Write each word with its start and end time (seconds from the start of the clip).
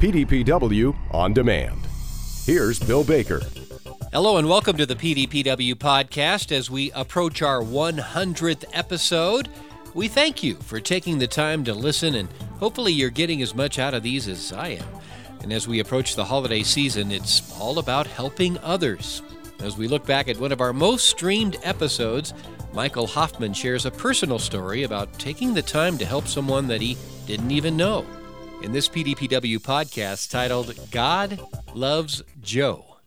PDPW 0.00 0.96
on 1.10 1.34
demand. 1.34 1.86
Here's 2.46 2.78
Bill 2.78 3.04
Baker. 3.04 3.42
Hello 4.14 4.38
and 4.38 4.48
welcome 4.48 4.78
to 4.78 4.86
the 4.86 4.96
PDPW 4.96 5.74
podcast 5.74 6.52
as 6.52 6.70
we 6.70 6.90
approach 6.92 7.42
our 7.42 7.60
100th 7.60 8.64
episode. 8.72 9.50
We 9.92 10.08
thank 10.08 10.42
you 10.42 10.54
for 10.54 10.80
taking 10.80 11.18
the 11.18 11.26
time 11.26 11.64
to 11.64 11.74
listen, 11.74 12.14
and 12.14 12.32
hopefully, 12.58 12.94
you're 12.94 13.10
getting 13.10 13.42
as 13.42 13.54
much 13.54 13.78
out 13.78 13.92
of 13.92 14.02
these 14.02 14.26
as 14.26 14.54
I 14.54 14.68
am. 14.68 14.86
And 15.42 15.52
as 15.52 15.68
we 15.68 15.80
approach 15.80 16.16
the 16.16 16.24
holiday 16.24 16.62
season, 16.62 17.10
it's 17.10 17.60
all 17.60 17.78
about 17.78 18.06
helping 18.06 18.56
others. 18.60 19.20
As 19.58 19.76
we 19.76 19.86
look 19.86 20.06
back 20.06 20.28
at 20.28 20.40
one 20.40 20.50
of 20.50 20.62
our 20.62 20.72
most 20.72 21.10
streamed 21.10 21.58
episodes, 21.62 22.32
Michael 22.72 23.06
Hoffman 23.06 23.52
shares 23.52 23.84
a 23.84 23.90
personal 23.90 24.38
story 24.38 24.84
about 24.84 25.12
taking 25.18 25.52
the 25.52 25.60
time 25.60 25.98
to 25.98 26.06
help 26.06 26.26
someone 26.26 26.68
that 26.68 26.80
he 26.80 26.96
didn't 27.26 27.50
even 27.50 27.76
know. 27.76 28.06
In 28.62 28.72
this 28.72 28.90
PDPW 28.90 29.58
podcast 29.58 30.30
titled 30.30 30.78
God 30.90 31.40
Loves 31.72 32.22
Joe. 32.42 32.98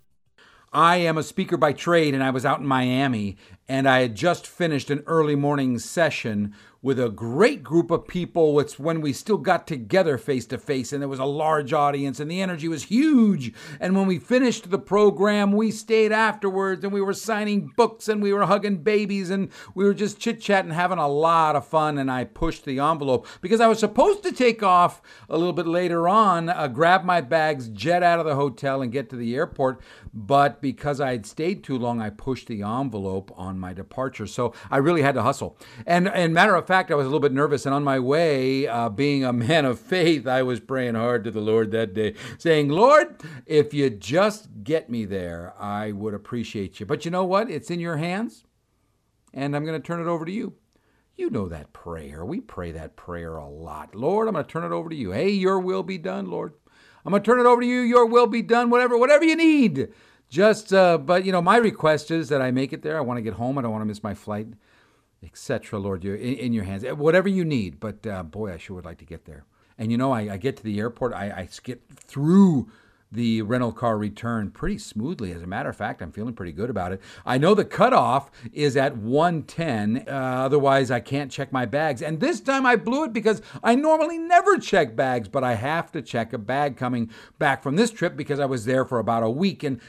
I 0.74 0.98
am 0.98 1.16
a 1.20 1.24
speaker 1.24 1.58
by 1.58 1.74
trade, 1.74 2.16
and 2.16 2.24
I 2.24 2.32
was 2.32 2.44
out 2.44 2.60
in 2.60 2.66
Miami, 2.66 3.38
and 3.70 3.88
I 3.88 4.02
had 4.02 4.16
just 4.16 4.48
finished 4.48 4.90
an 4.90 5.04
early 5.06 5.36
morning 5.36 5.78
session 5.78 6.56
with 6.84 7.00
a 7.00 7.10
great 7.10 7.64
group 7.64 7.90
of 7.90 8.08
people. 8.08 8.60
It's 8.60 8.78
when 8.78 9.00
we 9.00 9.14
still 9.14 9.38
got 9.38 9.66
together 9.66 10.18
face 10.18 10.46
to 10.48 10.58
face, 10.58 10.92
and 10.92 11.02
there 11.02 11.10
was 11.10 11.18
a 11.18 11.26
large 11.26 11.72
audience, 11.72 12.20
and 12.20 12.30
the 12.30 12.42
energy 12.42 12.68
was 12.68 12.84
huge. 12.84 13.54
And 13.80 13.96
when 13.96 14.06
we 14.06 14.20
finished 14.20 14.70
the 14.70 14.78
program, 14.78 15.54
we 15.54 15.72
stayed 15.72 16.12
afterwards, 16.12 16.84
and 16.84 16.92
we 16.94 17.02
were 17.02 17.14
signing 17.14 17.72
books, 17.78 18.10
and 18.10 18.22
we 18.22 18.34
were 18.34 18.46
hugging 18.46 18.84
babies, 18.84 19.30
and 19.30 19.50
we 19.74 19.86
were 19.86 19.94
just 19.94 20.20
chit 20.20 20.42
chatting, 20.42 20.72
having 20.72 21.00
a 21.00 21.08
lot 21.08 21.56
of 21.56 21.66
fun. 21.66 21.98
And 21.98 22.12
I 22.12 22.26
pushed 22.26 22.66
the 22.66 22.80
envelope 22.80 23.26
because 23.40 23.62
I 23.62 23.68
was 23.68 23.80
supposed 23.80 24.22
to 24.24 24.34
take 24.34 24.62
off 24.62 25.02
a 25.30 25.38
little 25.38 25.54
bit 25.54 25.68
later 25.68 26.10
on, 26.10 26.50
uh, 26.50 26.68
grab 26.68 27.06
my 27.06 27.22
bags, 27.22 27.70
jet 27.70 28.04
out 28.04 28.20
of 28.20 28.26
the 28.26 28.36
hotel, 28.36 28.82
and 28.82 28.92
get 28.92 29.10
to 29.10 29.16
the 29.16 29.36
airport. 29.36 29.82
But 30.14 30.62
because 30.62 31.02
I 31.02 31.12
had 31.12 31.26
stayed 31.26 31.64
too 31.64 31.78
long, 31.78 32.00
I 32.00 32.12
pushed 32.12 32.48
the 32.48 32.62
envelope 32.62 33.32
on 33.36 33.60
my 33.60 33.74
departure. 33.74 34.28
So 34.28 34.54
I 34.70 34.78
really 34.78 35.02
had 35.02 35.16
to 35.16 35.24
hustle. 35.24 35.58
And, 35.88 36.08
and 36.08 36.34
matter 36.34 36.54
of 36.54 36.68
fact, 36.68 36.92
I 36.92 36.96
was 36.96 37.06
a 37.06 37.10
little 37.10 37.20
bit 37.20 37.32
nervous. 37.32 37.66
And 37.66 37.74
on 37.74 37.84
my 37.84 37.98
way, 37.98 38.68
uh, 38.68 38.90
being 38.90 39.24
a 39.24 39.34
man 39.34 39.66
of 39.66 39.80
faith, 39.80 40.28
I 40.28 40.44
was 40.44 40.60
praying 40.60 40.94
hard 40.94 41.24
to 41.24 41.32
the 41.32 41.42
Lord 41.42 41.72
that 41.72 41.96
day, 41.96 42.14
saying, 42.38 42.70
Lord, 42.70 43.22
if 43.48 43.74
you 43.74 43.90
just 43.90 44.50
get 44.64 44.90
me 44.90 45.06
there, 45.06 45.56
I 45.60 45.92
would 45.92 46.14
appreciate 46.14 46.80
you. 46.80 46.86
But 46.86 47.06
you 47.06 47.12
know 47.12 47.26
what? 47.26 47.50
It's 47.50 47.72
in 47.72 47.80
your 47.80 47.98
hands. 47.98 48.44
And 49.34 49.56
I'm 49.56 49.66
going 49.66 49.82
to 49.82 49.86
turn 49.86 50.00
it 50.00 50.08
over 50.08 50.26
to 50.26 50.32
you. 50.32 50.54
You 51.16 51.32
know 51.32 51.48
that 51.50 51.74
prayer. 51.74 52.24
We 52.24 52.40
pray 52.40 52.72
that 52.72 52.96
prayer 52.96 53.38
a 53.38 53.48
lot. 53.48 53.96
Lord, 53.96 54.28
I'm 54.28 54.34
going 54.34 54.46
to 54.46 54.52
turn 54.52 54.64
it 54.64 54.76
over 54.76 54.90
to 54.90 54.96
you. 54.96 55.12
Hey, 55.12 55.30
your 55.30 55.60
will 55.60 55.84
be 55.84 55.98
done, 55.98 56.30
Lord. 56.30 56.54
I'm 57.06 57.12
going 57.12 57.22
to 57.22 57.26
turn 57.26 57.40
it 57.40 57.46
over 57.46 57.62
to 57.62 57.68
you. 57.68 57.82
Your 57.82 58.06
will 58.06 58.28
be 58.28 58.42
done. 58.42 58.70
Whatever, 58.70 58.98
whatever 58.98 59.26
you 59.26 59.36
need. 59.36 59.90
Just, 60.30 60.74
uh, 60.74 60.98
but 60.98 61.26
you 61.26 61.32
know, 61.32 61.42
my 61.42 61.58
request 61.58 62.10
is 62.10 62.30
that 62.30 62.42
I 62.42 62.52
make 62.52 62.74
it 62.74 62.82
there. 62.82 62.98
I 62.98 63.02
want 63.02 63.18
to 63.18 63.22
get 63.22 63.34
home. 63.34 63.58
I 63.58 63.62
don't 63.62 63.72
want 63.72 63.82
to 63.82 63.86
miss 63.86 64.02
my 64.02 64.14
flight, 64.14 64.48
etc. 65.22 65.80
Lord, 65.80 66.04
you 66.04 66.16
in, 66.16 66.36
in, 66.36 66.54
your 66.54 66.64
hands. 66.64 66.84
Whatever 66.84 67.30
you 67.30 67.46
need. 67.46 67.80
But 67.80 68.06
uh, 68.08 68.24
boy, 68.24 68.52
I 68.54 68.58
sure 68.58 68.76
would 68.78 68.86
like 68.86 68.98
to 69.00 69.06
get 69.06 69.26
there. 69.26 69.46
And 69.78 69.92
you 69.92 69.98
know, 69.98 70.12
I, 70.12 70.34
I 70.34 70.38
get 70.38 70.58
to 70.58 70.64
the 70.64 70.80
airport. 70.80 71.14
I, 71.14 71.32
I 71.36 71.46
skip 71.46 71.94
through 72.00 72.70
the 73.14 73.44
rental 73.44 73.72
car 73.72 73.98
return 73.98 74.50
pretty 74.50 74.78
smoothly. 74.78 75.32
As 75.32 75.44
a 75.44 75.48
matter 75.48 75.70
of 75.70 75.76
fact, 75.76 76.02
I'm 76.02 76.12
feeling 76.12 76.34
pretty 76.34 76.52
good 76.52 76.70
about 76.70 76.92
it. 76.92 77.02
I 77.26 77.38
know 77.38 77.54
the 77.54 77.64
cutoff 77.64 78.32
is 78.52 78.76
at 78.76 78.98
110. 78.98 80.06
Uh, 80.08 80.12
otherwise, 80.12 80.90
I 80.90 81.00
can't 81.00 81.32
check 81.32 81.52
my 81.52 81.66
bags. 81.66 82.02
And 82.02 82.20
this 82.20 82.42
time 82.42 82.66
I 82.66 82.76
blew 82.76 83.04
it 83.04 83.14
because 83.14 83.42
I 83.64 83.76
normally 83.76 84.18
never 84.18 84.58
check 84.58 84.96
bags, 84.96 85.28
but 85.28 85.44
I 85.44 85.54
have 85.54 85.92
to 85.92 86.02
check 86.02 86.34
a 86.34 86.40
bag 86.40 86.76
coming 86.76 87.12
back 87.38 87.62
from 87.62 87.76
this 87.76 87.92
trip 87.92 88.18
because 88.18 88.40
I 88.40 88.46
was 88.46 88.66
there 88.66 88.84
for 88.84 88.98
about 88.98 89.24
a 89.24 89.30
week 89.30 89.64
and 89.64 89.78
a 89.78 89.82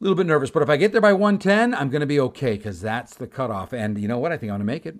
little 0.00 0.16
bit 0.16 0.26
nervous. 0.26 0.50
But 0.50 0.62
if 0.62 0.70
I 0.70 0.78
get 0.78 0.92
there 0.92 1.00
by 1.02 1.12
110, 1.12 1.74
I'm 1.74 1.90
going 1.90 2.00
to 2.00 2.06
be 2.06 2.20
okay 2.20 2.56
because 2.56 2.80
that's 2.80 3.14
the 3.14 3.26
cutoff. 3.26 3.74
And 3.74 3.98
you 3.98 4.08
know 4.08 4.18
what? 4.18 4.32
I 4.32 4.38
think 4.38 4.50
I'm 4.50 4.58
going 4.58 4.60
to 4.60 4.72
make 4.72 4.86
it. 4.86 4.98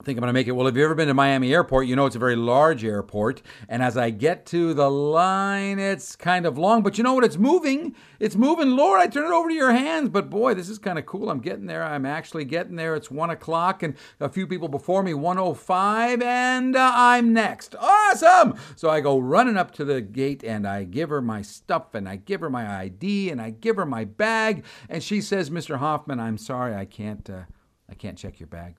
I 0.00 0.04
think 0.04 0.16
I'm 0.16 0.20
going 0.20 0.28
to 0.28 0.32
make 0.32 0.46
it. 0.46 0.52
Well, 0.52 0.68
if 0.68 0.76
you've 0.76 0.84
ever 0.84 0.94
been 0.94 1.08
to 1.08 1.14
Miami 1.14 1.52
Airport, 1.52 1.88
you 1.88 1.96
know 1.96 2.06
it's 2.06 2.14
a 2.14 2.20
very 2.20 2.36
large 2.36 2.84
airport. 2.84 3.42
And 3.68 3.82
as 3.82 3.96
I 3.96 4.10
get 4.10 4.46
to 4.46 4.72
the 4.72 4.88
line, 4.88 5.80
it's 5.80 6.14
kind 6.14 6.46
of 6.46 6.56
long. 6.56 6.84
But 6.84 6.98
you 6.98 7.02
know 7.02 7.14
what? 7.14 7.24
It's 7.24 7.36
moving. 7.36 7.96
It's 8.20 8.36
moving. 8.36 8.76
Lord, 8.76 9.00
I 9.00 9.08
turn 9.08 9.24
it 9.24 9.34
over 9.34 9.48
to 9.48 9.54
your 9.54 9.72
hands. 9.72 10.08
But 10.08 10.30
boy, 10.30 10.54
this 10.54 10.68
is 10.68 10.78
kind 10.78 11.00
of 11.00 11.06
cool. 11.06 11.28
I'm 11.28 11.40
getting 11.40 11.66
there. 11.66 11.82
I'm 11.82 12.06
actually 12.06 12.44
getting 12.44 12.76
there. 12.76 12.94
It's 12.94 13.10
1 13.10 13.30
o'clock, 13.30 13.82
and 13.82 13.96
a 14.20 14.28
few 14.28 14.46
people 14.46 14.68
before 14.68 15.02
me, 15.02 15.14
105, 15.14 16.22
and 16.22 16.76
uh, 16.76 16.92
I'm 16.94 17.32
next. 17.32 17.74
Awesome. 17.74 18.54
So 18.76 18.90
I 18.90 19.00
go 19.00 19.18
running 19.18 19.56
up 19.56 19.72
to 19.72 19.84
the 19.84 20.00
gate, 20.00 20.44
and 20.44 20.64
I 20.64 20.84
give 20.84 21.08
her 21.08 21.20
my 21.20 21.42
stuff, 21.42 21.96
and 21.96 22.08
I 22.08 22.16
give 22.16 22.40
her 22.42 22.50
my 22.50 22.82
ID, 22.82 23.30
and 23.30 23.42
I 23.42 23.50
give 23.50 23.74
her 23.74 23.86
my 23.86 24.04
bag. 24.04 24.64
And 24.88 25.02
she 25.02 25.20
says, 25.20 25.50
Mr. 25.50 25.78
Hoffman, 25.78 26.20
I'm 26.20 26.38
sorry. 26.38 26.76
I 26.76 26.84
can't, 26.84 27.28
uh, 27.28 27.42
I 27.90 27.94
can't 27.94 28.16
check 28.16 28.38
your 28.38 28.46
bag. 28.46 28.76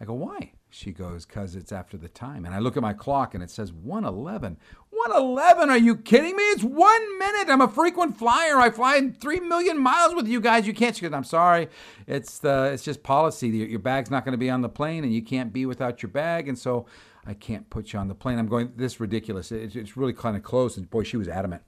I 0.00 0.04
go, 0.04 0.14
why? 0.14 0.52
She 0.70 0.90
goes, 0.90 1.24
because 1.24 1.54
it's 1.54 1.70
after 1.70 1.96
the 1.96 2.08
time. 2.08 2.44
And 2.44 2.54
I 2.54 2.58
look 2.58 2.76
at 2.76 2.82
my 2.82 2.92
clock 2.92 3.34
and 3.34 3.44
it 3.44 3.50
says 3.50 3.72
111. 3.72 4.56
111? 4.90 5.70
Are 5.70 5.78
you 5.78 5.96
kidding 5.96 6.34
me? 6.34 6.42
It's 6.44 6.64
one 6.64 7.18
minute. 7.18 7.48
I'm 7.48 7.60
a 7.60 7.68
frequent 7.68 8.18
flyer. 8.18 8.58
I 8.58 8.70
fly 8.70 9.00
3 9.08 9.40
million 9.40 9.78
miles 9.78 10.14
with 10.14 10.26
you 10.26 10.40
guys. 10.40 10.66
You 10.66 10.74
can't. 10.74 10.96
She 10.96 11.02
goes, 11.02 11.12
I'm 11.12 11.24
sorry. 11.24 11.68
It's, 12.08 12.38
the, 12.38 12.70
it's 12.72 12.82
just 12.82 13.04
policy. 13.04 13.48
Your 13.48 13.78
bag's 13.78 14.10
not 14.10 14.24
going 14.24 14.32
to 14.32 14.38
be 14.38 14.50
on 14.50 14.62
the 14.62 14.68
plane 14.68 15.04
and 15.04 15.14
you 15.14 15.22
can't 15.22 15.52
be 15.52 15.64
without 15.64 16.02
your 16.02 16.10
bag. 16.10 16.48
And 16.48 16.58
so 16.58 16.86
I 17.24 17.34
can't 17.34 17.70
put 17.70 17.92
you 17.92 18.00
on 18.00 18.08
the 18.08 18.14
plane. 18.14 18.38
I'm 18.38 18.48
going, 18.48 18.72
this 18.76 18.94
is 18.94 19.00
ridiculous. 19.00 19.52
It's, 19.52 19.76
it's 19.76 19.96
really 19.96 20.12
kind 20.12 20.36
of 20.36 20.42
close. 20.42 20.76
And 20.76 20.90
boy, 20.90 21.04
she 21.04 21.16
was 21.16 21.28
adamant. 21.28 21.62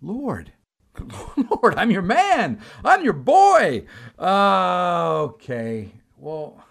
Lord, 0.00 0.52
Lord, 1.50 1.74
I'm 1.76 1.90
your 1.90 2.02
man. 2.02 2.60
I'm 2.84 3.04
your 3.04 3.12
boy. 3.12 3.86
Uh, 4.18 5.20
okay. 5.22 5.92
Well, 6.16 6.64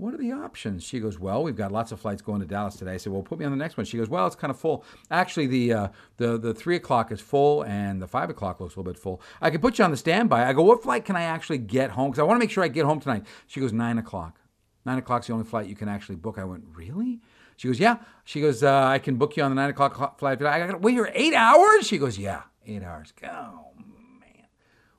what 0.00 0.14
are 0.14 0.16
the 0.16 0.32
options? 0.32 0.82
She 0.82 0.98
goes, 0.98 1.18
well, 1.18 1.42
we've 1.42 1.56
got 1.56 1.70
lots 1.72 1.92
of 1.92 2.00
flights 2.00 2.22
going 2.22 2.40
to 2.40 2.46
Dallas 2.46 2.76
today. 2.76 2.94
I 2.94 2.96
said, 2.96 3.12
well, 3.12 3.22
put 3.22 3.38
me 3.38 3.44
on 3.44 3.50
the 3.50 3.56
next 3.56 3.76
one. 3.76 3.84
She 3.84 3.98
goes, 3.98 4.08
well, 4.08 4.26
it's 4.26 4.36
kind 4.36 4.50
of 4.50 4.58
full. 4.58 4.84
Actually, 5.10 5.46
the 5.46 5.72
uh, 5.72 5.88
the 6.16 6.38
the 6.38 6.54
three 6.54 6.76
o'clock 6.76 7.12
is 7.12 7.20
full, 7.20 7.62
and 7.64 8.00
the 8.00 8.06
five 8.08 8.30
o'clock 8.30 8.60
looks 8.60 8.74
a 8.74 8.80
little 8.80 8.92
bit 8.92 9.00
full. 9.00 9.20
I 9.40 9.50
can 9.50 9.60
put 9.60 9.78
you 9.78 9.84
on 9.84 9.90
the 9.90 9.96
standby. 9.96 10.48
I 10.48 10.52
go, 10.52 10.62
what 10.62 10.82
flight 10.82 11.04
can 11.04 11.16
I 11.16 11.22
actually 11.22 11.58
get 11.58 11.90
home? 11.90 12.10
Because 12.10 12.20
I 12.20 12.22
want 12.22 12.36
to 12.36 12.40
make 12.40 12.50
sure 12.50 12.64
I 12.64 12.68
get 12.68 12.86
home 12.86 13.00
tonight. 13.00 13.24
She 13.46 13.60
goes, 13.60 13.72
nine 13.72 13.98
o'clock. 13.98 14.40
Nine 14.84 14.98
o'clock's 14.98 15.26
the 15.26 15.34
only 15.34 15.44
flight 15.44 15.68
you 15.68 15.76
can 15.76 15.88
actually 15.88 16.16
book. 16.16 16.38
I 16.38 16.44
went, 16.44 16.64
really? 16.72 17.20
She 17.56 17.68
goes, 17.68 17.78
yeah. 17.78 17.98
She 18.24 18.40
goes, 18.40 18.62
uh, 18.62 18.86
I 18.86 18.98
can 18.98 19.16
book 19.16 19.36
you 19.36 19.42
on 19.42 19.50
the 19.50 19.54
nine 19.54 19.68
o'clock 19.68 20.18
flight. 20.18 20.40
I 20.40 20.66
got 20.66 20.72
to 20.72 20.78
wait 20.78 20.92
here 20.92 21.10
eight 21.14 21.34
hours. 21.34 21.86
She 21.86 21.98
goes, 21.98 22.18
yeah, 22.18 22.42
eight 22.66 22.82
hours. 22.82 23.12
Oh 23.22 23.72
man. 23.76 24.46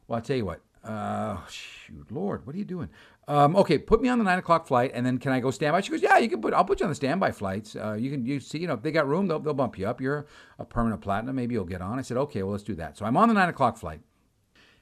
Well, 0.08 0.18
I'll 0.18 0.22
tell 0.22 0.38
you 0.38 0.46
what. 0.46 0.62
Uh, 0.84 1.38
shoot, 1.48 2.12
Lord, 2.12 2.46
what 2.46 2.56
are 2.56 2.60
you 2.60 2.66
doing? 2.66 2.90
Um, 3.32 3.56
okay, 3.56 3.78
put 3.78 4.02
me 4.02 4.10
on 4.10 4.18
the 4.18 4.26
nine 4.26 4.40
o'clock 4.40 4.68
flight, 4.68 4.92
and 4.94 5.06
then 5.06 5.18
can 5.18 5.32
I 5.32 5.40
go 5.40 5.52
standby? 5.52 5.80
She 5.80 5.92
goes, 5.92 6.02
yeah, 6.02 6.18
you 6.18 6.28
can 6.28 6.42
put. 6.42 6.54
I'll 6.54 6.66
put 6.66 6.82
you 6.82 6.86
on 6.86 6.90
the 6.90 6.96
standby 6.96 7.32
flights. 7.32 7.78
Uh, 7.78 7.94
you 7.94 8.12
can, 8.12 8.26
you 8.26 8.42
see, 8.42 8.58
you 8.58 8.68
know, 8.68 8.74
if 8.74 8.82
they 8.82 8.92
got 8.92 9.08
room, 9.08 9.30
they'll, 9.30 9.40
they'll 9.40 9.54
bump 9.54 9.80
you 9.80 9.88
up. 9.88 10.02
You're 10.02 10.28
a 10.60 10.66
permanent 10.66 11.00
platinum, 11.00 11.38
maybe 11.38 11.54
you'll 11.54 11.64
get 11.64 11.82
on. 11.82 11.98
I 11.98 12.02
said, 12.02 12.18
okay, 12.18 12.44
well, 12.44 12.52
let's 12.52 12.66
do 12.66 12.76
that. 12.76 12.98
So 12.98 13.06
I'm 13.06 13.16
on 13.16 13.30
the 13.30 13.34
nine 13.34 13.48
o'clock 13.48 13.78
flight, 13.78 14.02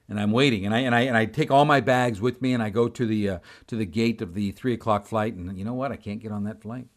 and 0.08 0.20
I'm 0.20 0.32
waiting, 0.32 0.66
and 0.66 0.74
I 0.74 0.80
and 0.80 0.96
I 0.96 1.02
and 1.02 1.16
I 1.16 1.26
take 1.26 1.52
all 1.52 1.64
my 1.64 1.80
bags 1.80 2.22
with 2.22 2.42
me, 2.42 2.54
and 2.54 2.64
I 2.64 2.72
go 2.72 2.88
to 2.90 3.06
the 3.06 3.30
uh, 3.30 3.40
to 3.68 3.76
the 3.76 3.86
gate 3.86 4.20
of 4.20 4.34
the 4.34 4.50
three 4.54 4.74
o'clock 4.74 5.06
flight, 5.06 5.36
and 5.36 5.56
you 5.56 5.64
know 5.64 5.76
what? 5.76 5.92
I 5.92 5.96
can't 5.98 6.20
get 6.20 6.32
on 6.32 6.44
that 6.46 6.60
flight. 6.60 6.88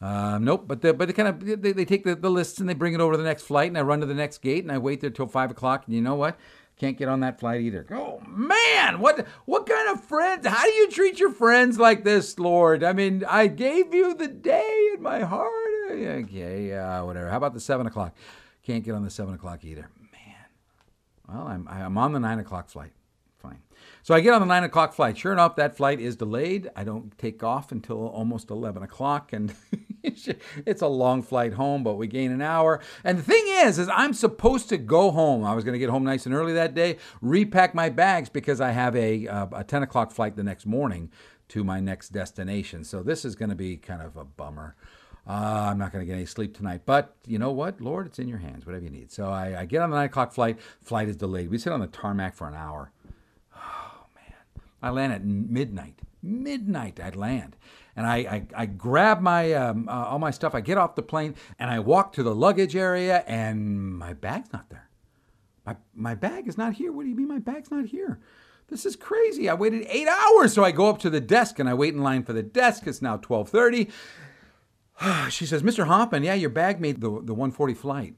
Um, 0.00 0.42
nope, 0.44 0.64
but 0.66 0.80
the, 0.80 0.92
but 0.92 1.06
they 1.06 1.14
kind 1.14 1.28
of 1.28 1.62
they, 1.62 1.70
they 1.70 1.84
take 1.84 2.02
the, 2.02 2.16
the 2.16 2.28
lists 2.28 2.58
and 2.58 2.68
they 2.68 2.74
bring 2.74 2.92
it 2.92 3.00
over 3.00 3.12
to 3.12 3.18
the 3.18 3.22
next 3.22 3.44
flight, 3.44 3.68
and 3.68 3.78
I 3.78 3.82
run 3.82 4.00
to 4.00 4.06
the 4.06 4.14
next 4.14 4.38
gate, 4.38 4.64
and 4.64 4.72
I 4.72 4.78
wait 4.78 5.00
there 5.00 5.10
till 5.10 5.28
five 5.28 5.52
o'clock, 5.52 5.84
and 5.86 5.94
you 5.94 6.02
know 6.02 6.16
what? 6.16 6.36
Can't 6.78 6.98
get 6.98 7.08
on 7.08 7.20
that 7.20 7.38
flight 7.38 7.60
either. 7.60 7.86
Oh 7.92 8.20
man, 8.26 8.98
what 8.98 9.26
what 9.44 9.66
kind 9.66 9.90
of 9.90 10.02
friends? 10.04 10.46
How 10.46 10.64
do 10.64 10.70
you 10.70 10.90
treat 10.90 11.20
your 11.20 11.30
friends 11.30 11.78
like 11.78 12.02
this, 12.02 12.38
Lord? 12.38 12.82
I 12.82 12.92
mean, 12.92 13.24
I 13.28 13.46
gave 13.46 13.94
you 13.94 14.14
the 14.14 14.28
day 14.28 14.90
in 14.94 15.02
my 15.02 15.20
heart. 15.20 15.52
Okay, 15.90 16.70
whatever. 17.02 17.28
How 17.28 17.36
about 17.36 17.54
the 17.54 17.60
seven 17.60 17.86
o'clock? 17.86 18.16
Can't 18.64 18.84
get 18.84 18.94
on 18.94 19.04
the 19.04 19.10
seven 19.10 19.34
o'clock 19.34 19.64
either. 19.64 19.90
Man, 20.12 20.34
well, 21.28 21.46
I'm 21.46 21.68
I'm 21.68 21.98
on 21.98 22.12
the 22.12 22.20
nine 22.20 22.38
o'clock 22.40 22.68
flight. 22.68 22.92
Fine. 23.42 23.58
So 24.04 24.14
I 24.14 24.20
get 24.20 24.32
on 24.34 24.40
the 24.40 24.46
nine 24.46 24.64
o'clock 24.64 24.92
flight. 24.94 25.18
Sure 25.18 25.32
enough, 25.32 25.56
that 25.56 25.76
flight 25.76 26.00
is 26.00 26.16
delayed. 26.16 26.70
I 26.76 26.84
don't 26.84 27.16
take 27.18 27.42
off 27.42 27.72
until 27.72 28.06
almost 28.06 28.50
eleven 28.50 28.82
o'clock, 28.82 29.32
and 29.32 29.54
it's 30.02 30.82
a 30.82 30.86
long 30.86 31.22
flight 31.22 31.54
home, 31.54 31.82
but 31.82 31.94
we 31.94 32.06
gain 32.06 32.30
an 32.30 32.42
hour. 32.42 32.80
And 33.04 33.18
the 33.18 33.22
thing 33.22 33.44
is, 33.46 33.78
is 33.78 33.88
I'm 33.88 34.14
supposed 34.14 34.68
to 34.70 34.78
go 34.78 35.10
home. 35.10 35.44
I 35.44 35.54
was 35.54 35.64
going 35.64 35.74
to 35.74 35.78
get 35.78 35.90
home 35.90 36.04
nice 36.04 36.26
and 36.26 36.34
early 36.34 36.52
that 36.54 36.74
day, 36.74 36.98
repack 37.20 37.74
my 37.74 37.88
bags 37.88 38.28
because 38.28 38.60
I 38.60 38.70
have 38.70 38.96
a, 38.96 39.26
uh, 39.26 39.46
a 39.52 39.64
10 39.64 39.82
o'clock 39.82 40.12
flight 40.12 40.36
the 40.36 40.42
next 40.42 40.66
morning 40.66 41.10
to 41.48 41.64
my 41.64 41.80
next 41.80 42.10
destination. 42.10 42.84
So 42.84 43.02
this 43.02 43.24
is 43.24 43.34
going 43.34 43.50
to 43.50 43.56
be 43.56 43.76
kind 43.76 44.02
of 44.02 44.16
a 44.16 44.24
bummer. 44.24 44.74
Uh, 45.26 45.68
I'm 45.70 45.78
not 45.78 45.92
going 45.92 46.02
to 46.02 46.06
get 46.06 46.16
any 46.16 46.26
sleep 46.26 46.56
tonight. 46.56 46.82
But 46.84 47.14
you 47.26 47.38
know 47.38 47.52
what, 47.52 47.80
Lord, 47.80 48.06
it's 48.06 48.18
in 48.18 48.26
your 48.26 48.38
hands, 48.38 48.66
whatever 48.66 48.84
you 48.84 48.90
need. 48.90 49.12
So 49.12 49.28
I, 49.28 49.60
I 49.60 49.64
get 49.66 49.82
on 49.82 49.90
the 49.90 49.96
9 49.96 50.06
o'clock 50.06 50.32
flight. 50.32 50.58
Flight 50.82 51.08
is 51.08 51.16
delayed. 51.16 51.50
We 51.50 51.58
sit 51.58 51.72
on 51.72 51.80
the 51.80 51.86
tarmac 51.86 52.34
for 52.34 52.48
an 52.48 52.54
hour. 52.54 52.90
I 54.82 54.90
land 54.90 55.12
at 55.12 55.24
midnight. 55.24 56.00
Midnight, 56.22 57.00
I'd 57.00 57.16
land. 57.16 57.56
And 57.94 58.06
I, 58.06 58.16
I, 58.16 58.46
I 58.54 58.66
grab 58.66 59.20
my 59.20 59.52
um, 59.52 59.88
uh, 59.88 60.06
all 60.06 60.18
my 60.18 60.30
stuff. 60.30 60.54
I 60.54 60.60
get 60.60 60.78
off 60.78 60.94
the 60.94 61.02
plane 61.02 61.34
and 61.58 61.70
I 61.70 61.78
walk 61.78 62.12
to 62.14 62.22
the 62.22 62.34
luggage 62.34 62.74
area, 62.74 63.22
and 63.26 63.96
my 63.96 64.14
bag's 64.14 64.52
not 64.52 64.70
there. 64.70 64.88
My 65.66 65.76
my 65.94 66.14
bag 66.14 66.48
is 66.48 66.56
not 66.56 66.74
here. 66.74 66.90
What 66.92 67.02
do 67.02 67.08
you 67.08 67.14
mean 67.14 67.28
my 67.28 67.38
bag's 67.38 67.70
not 67.70 67.86
here? 67.86 68.18
This 68.68 68.86
is 68.86 68.96
crazy. 68.96 69.48
I 69.48 69.54
waited 69.54 69.86
eight 69.88 70.08
hours, 70.08 70.54
so 70.54 70.64
I 70.64 70.70
go 70.70 70.88
up 70.88 70.98
to 71.00 71.10
the 71.10 71.20
desk 71.20 71.58
and 71.58 71.68
I 71.68 71.74
wait 71.74 71.92
in 71.92 72.02
line 72.02 72.22
for 72.22 72.32
the 72.32 72.42
desk. 72.42 72.86
It's 72.86 73.02
now 73.02 73.18
twelve 73.18 73.50
thirty. 73.50 73.90
she 75.28 75.44
says, 75.44 75.62
Mr. 75.62 75.86
Hoffman, 75.86 76.22
yeah, 76.22 76.34
your 76.34 76.50
bag 76.50 76.80
made 76.80 77.00
the 77.00 77.20
the 77.22 77.34
one 77.34 77.50
forty 77.50 77.74
flight 77.74 78.14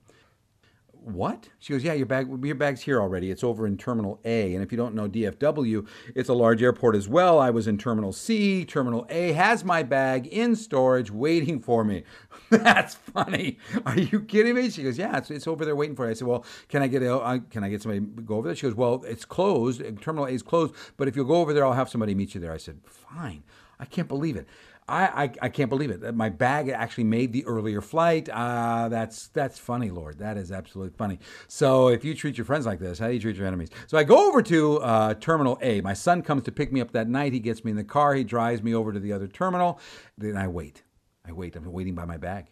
what? 1.04 1.48
She 1.58 1.72
goes, 1.72 1.84
yeah, 1.84 1.92
your 1.92 2.06
bag, 2.06 2.28
your 2.44 2.54
bag's 2.54 2.80
here 2.80 3.00
already. 3.00 3.30
It's 3.30 3.44
over 3.44 3.66
in 3.66 3.76
Terminal 3.76 4.20
A. 4.24 4.54
And 4.54 4.62
if 4.62 4.72
you 4.72 4.78
don't 4.78 4.94
know 4.94 5.08
DFW, 5.08 5.86
it's 6.14 6.28
a 6.28 6.34
large 6.34 6.62
airport 6.62 6.96
as 6.96 7.08
well. 7.08 7.38
I 7.38 7.50
was 7.50 7.66
in 7.66 7.76
Terminal 7.78 8.12
C. 8.12 8.64
Terminal 8.64 9.06
A 9.10 9.32
has 9.32 9.64
my 9.64 9.82
bag 9.82 10.26
in 10.26 10.56
storage 10.56 11.10
waiting 11.10 11.60
for 11.60 11.84
me. 11.84 12.04
That's 12.50 12.94
funny. 12.94 13.58
Are 13.84 13.98
you 13.98 14.20
kidding 14.20 14.54
me? 14.54 14.70
She 14.70 14.82
goes, 14.82 14.98
yeah, 14.98 15.18
it's, 15.18 15.30
it's 15.30 15.46
over 15.46 15.64
there 15.64 15.76
waiting 15.76 15.96
for 15.96 16.06
you. 16.06 16.12
I 16.12 16.14
said, 16.14 16.26
well, 16.28 16.44
can 16.68 16.82
I 16.82 16.86
get 16.86 17.02
a, 17.02 17.18
uh, 17.18 17.38
can 17.50 17.64
I 17.64 17.68
get 17.68 17.82
somebody 17.82 18.00
to 18.00 18.22
go 18.22 18.36
over 18.36 18.48
there? 18.48 18.56
She 18.56 18.66
goes, 18.66 18.74
well, 18.74 19.02
it's 19.06 19.24
closed. 19.24 19.82
Terminal 20.00 20.26
A 20.26 20.30
is 20.30 20.42
closed. 20.42 20.74
But 20.96 21.08
if 21.08 21.16
you'll 21.16 21.26
go 21.26 21.36
over 21.36 21.52
there, 21.52 21.64
I'll 21.64 21.72
have 21.72 21.90
somebody 21.90 22.14
meet 22.14 22.34
you 22.34 22.40
there. 22.40 22.52
I 22.52 22.58
said, 22.58 22.80
fine. 22.86 23.42
I 23.78 23.84
can't 23.84 24.08
believe 24.08 24.36
it. 24.36 24.46
I, 24.86 25.24
I, 25.24 25.32
I, 25.42 25.48
can't 25.48 25.70
believe 25.70 25.90
it. 25.90 26.14
My 26.14 26.28
bag 26.28 26.68
actually 26.68 27.04
made 27.04 27.32
the 27.32 27.44
earlier 27.46 27.80
flight. 27.80 28.28
Uh, 28.28 28.90
that's 28.90 29.28
that's 29.28 29.58
funny, 29.58 29.90
Lord. 29.90 30.18
That 30.18 30.36
is 30.36 30.52
absolutely 30.52 30.94
funny. 30.96 31.20
So 31.48 31.88
if 31.88 32.04
you 32.04 32.14
treat 32.14 32.36
your 32.36 32.44
friends 32.44 32.66
like 32.66 32.80
this, 32.80 32.98
how 32.98 33.08
do 33.08 33.14
you 33.14 33.20
treat 33.20 33.36
your 33.36 33.46
enemies? 33.46 33.70
So 33.86 33.96
I 33.96 34.04
go 34.04 34.28
over 34.28 34.42
to 34.42 34.78
uh, 34.80 35.14
Terminal 35.14 35.58
A. 35.62 35.80
My 35.80 35.94
son 35.94 36.20
comes 36.20 36.42
to 36.44 36.52
pick 36.52 36.70
me 36.70 36.82
up 36.82 36.92
that 36.92 37.08
night. 37.08 37.32
He 37.32 37.40
gets 37.40 37.64
me 37.64 37.70
in 37.70 37.78
the 37.78 37.84
car. 37.84 38.14
He 38.14 38.24
drives 38.24 38.62
me 38.62 38.74
over 38.74 38.92
to 38.92 39.00
the 39.00 39.12
other 39.12 39.26
terminal. 39.26 39.80
Then 40.18 40.36
I 40.36 40.48
wait. 40.48 40.82
I 41.26 41.32
wait. 41.32 41.56
I'm 41.56 41.64
waiting 41.72 41.94
by 41.94 42.04
my 42.04 42.18
bag. 42.18 42.50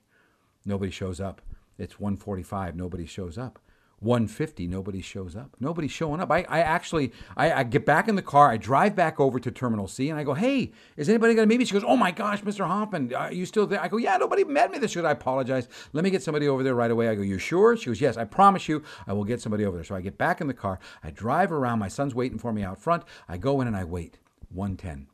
Nobody 0.65 0.91
shows 0.91 1.21
up. 1.21 1.43
It's 1.77 1.95
1:45. 1.95 2.75
Nobody 2.77 3.05
shows 3.05 3.37
up. 3.37 3.59
150 4.03 4.67
nobody 4.67 5.01
shows 5.01 5.37
up. 5.37 5.55
Nobody's 5.61 5.93
showing 5.93 6.21
up. 6.21 6.31
I, 6.31 6.45
I 6.49 6.61
actually 6.61 7.13
I, 7.37 7.53
I, 7.53 7.63
get 7.63 7.87
back 7.87 8.09
in 8.09 8.17
the 8.17 8.23
car 8.23 8.51
i 8.51 8.57
drive 8.57 8.97
back 8.97 9.21
over 9.21 9.39
to 9.39 9.51
terminal 9.51 9.87
c 9.87 10.11
and 10.11 10.19
i 10.19 10.25
go 10.25 10.35
hey 10.35 10.73
is 10.97 11.09
anybody 11.09 11.35
going 11.35 11.49
to 11.49 11.53
meet 11.53 11.59
me? 11.59 11.65
She 11.65 11.73
goes 11.73 11.85
oh 11.87 11.97
my 11.97 12.11
gosh 12.11 12.43
mr 12.43 12.67
hoffman 12.67 13.15
are 13.15 13.33
you 13.33 13.47
still 13.47 13.67
there? 13.67 13.81
I 13.81 13.89
go 13.89 13.99
yeah 13.99 14.17
nobody 14.17 14.45
met 14.45 14.71
me 14.73 14.79
this 14.79 14.91
should 14.91 15.05
i 15.05 15.13
apologize. 15.13 15.69
Let 15.93 16.03
me 16.03 16.11
get 16.11 16.23
somebody 16.23 16.49
over 16.49 16.63
there 16.63 16.75
right 16.75 16.91
away. 16.91 17.09
I 17.09 17.15
go 17.15 17.23
you 17.23 17.39
sure? 17.39 17.77
She 17.77 17.87
goes 17.87 18.01
yes 18.01 18.17
i 18.17 18.25
promise 18.25 18.69
you 18.69 18.83
i 19.07 19.13
will 19.13 19.25
get 19.25 19.41
somebody 19.41 19.65
over 19.65 19.77
there. 19.77 19.85
So 19.85 19.95
i 19.95 20.01
get 20.01 20.19
back 20.19 20.41
in 20.41 20.49
the 20.49 20.55
car 20.55 20.81
i 21.03 21.11
drive 21.11 21.53
around 21.53 21.79
my 21.79 21.89
son's 21.89 22.15
waiting 22.15 22.39
for 22.39 22.53
me 22.53 22.63
out 22.63 22.81
front 22.81 23.05
i 23.29 23.37
go 23.37 23.61
in 23.61 23.67
and 23.69 23.77
i 23.77 23.85
wait. 23.85 24.19
110 24.51 25.07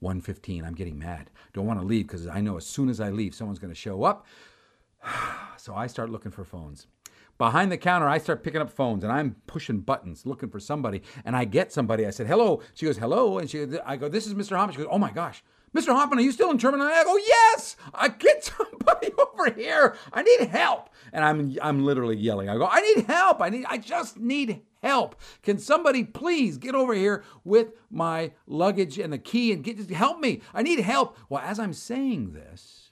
115 0.00 0.64
i'm 0.64 0.74
getting 0.74 0.98
mad. 0.98 1.30
Don't 1.52 1.66
want 1.66 1.80
to 1.80 1.86
leave 1.86 2.08
because 2.08 2.26
i 2.26 2.40
know 2.40 2.56
as 2.56 2.66
soon 2.66 2.88
as 2.88 3.00
i 3.00 3.10
leave 3.10 3.34
someone's 3.34 3.60
going 3.60 3.72
to 3.72 3.78
show 3.78 4.02
up. 4.02 4.26
So 5.58 5.76
i 5.76 5.86
start 5.86 6.10
looking 6.10 6.32
for 6.32 6.44
phones 6.44 6.88
Behind 7.38 7.72
the 7.72 7.78
counter, 7.78 8.08
I 8.08 8.18
start 8.18 8.42
picking 8.42 8.60
up 8.60 8.70
phones 8.70 9.02
and 9.02 9.12
I'm 9.12 9.36
pushing 9.46 9.80
buttons 9.80 10.26
looking 10.26 10.48
for 10.48 10.60
somebody. 10.60 11.02
And 11.24 11.34
I 11.34 11.44
get 11.44 11.72
somebody. 11.72 12.06
I 12.06 12.10
said, 12.10 12.26
hello. 12.26 12.62
She 12.74 12.86
goes, 12.86 12.98
hello. 12.98 13.38
And 13.38 13.50
she, 13.50 13.66
I 13.84 13.96
go, 13.96 14.08
this 14.08 14.26
is 14.26 14.34
Mr. 14.34 14.56
Hoffman. 14.56 14.74
She 14.74 14.78
goes, 14.78 14.88
oh 14.90 14.98
my 14.98 15.10
gosh. 15.10 15.42
Mr. 15.74 15.88
Hoffman, 15.88 16.18
are 16.18 16.22
you 16.22 16.32
still 16.32 16.50
in 16.50 16.58
terminal? 16.58 16.86
I 16.86 17.02
go, 17.04 17.16
yes. 17.16 17.76
I 17.94 18.08
get 18.08 18.44
somebody 18.58 19.10
over 19.18 19.50
here. 19.52 19.96
I 20.12 20.22
need 20.22 20.48
help. 20.48 20.90
And 21.12 21.24
I'm 21.24 21.56
I'm 21.62 21.84
literally 21.84 22.16
yelling. 22.16 22.48
I 22.48 22.56
go, 22.56 22.68
I 22.70 22.80
need 22.80 23.06
help. 23.06 23.40
I 23.40 23.48
need 23.48 23.64
I 23.68 23.78
just 23.78 24.18
need 24.18 24.60
help. 24.82 25.16
Can 25.42 25.58
somebody 25.58 26.04
please 26.04 26.58
get 26.58 26.74
over 26.74 26.92
here 26.92 27.24
with 27.44 27.72
my 27.90 28.32
luggage 28.46 28.98
and 28.98 29.12
the 29.12 29.18
key 29.18 29.52
and 29.52 29.64
get 29.64 29.78
just 29.78 29.90
help 29.90 30.20
me? 30.20 30.42
I 30.52 30.62
need 30.62 30.80
help. 30.80 31.16
Well, 31.28 31.42
as 31.42 31.58
I'm 31.58 31.72
saying 31.72 32.32
this, 32.32 32.90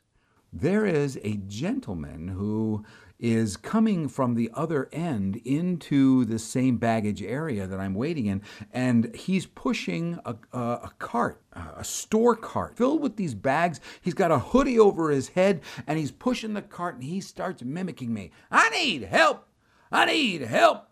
there 0.53 0.87
is 0.87 1.19
a 1.23 1.37
gentleman 1.47 2.29
who 2.29 2.85
is 3.21 3.59
coming 3.59 4.09
from 4.09 4.35
the 4.35 4.51
other 4.55 4.89
end 4.93 5.37
into 5.45 6.25
the 6.25 6.39
same 6.39 6.79
baggage 6.79 7.23
area 7.23 7.67
that 7.67 7.79
I'm 7.79 7.95
waiting 7.95 8.27
in, 8.27 8.43
and 8.73 9.15
he's 9.15 9.45
pushing 9.45 10.19
a, 10.25 10.35
a, 10.53 10.59
a, 10.59 10.93
cart, 10.99 11.43
a 11.53 11.85
store 11.85 12.35
cart 12.35 12.77
filled 12.77 13.03
with 13.03 13.17
these 13.17 13.35
bags. 13.35 13.79
He's 14.01 14.15
got 14.15 14.33
a 14.33 14.39
hoodie 14.39 14.79
over 14.79 15.11
his 15.11 15.29
head, 15.29 15.61
and 15.87 15.99
he's 15.99 16.11
pushing 16.11 16.55
the 16.55 16.63
cart, 16.63 16.95
and 16.95 17.05
he 17.05 17.21
starts 17.21 17.63
mimicking 17.63 18.13
me. 18.13 18.33
I 18.51 18.71
need 18.71 19.03
help. 19.03 19.47
I 19.93 20.07
need 20.07 20.41
help. 20.41 20.87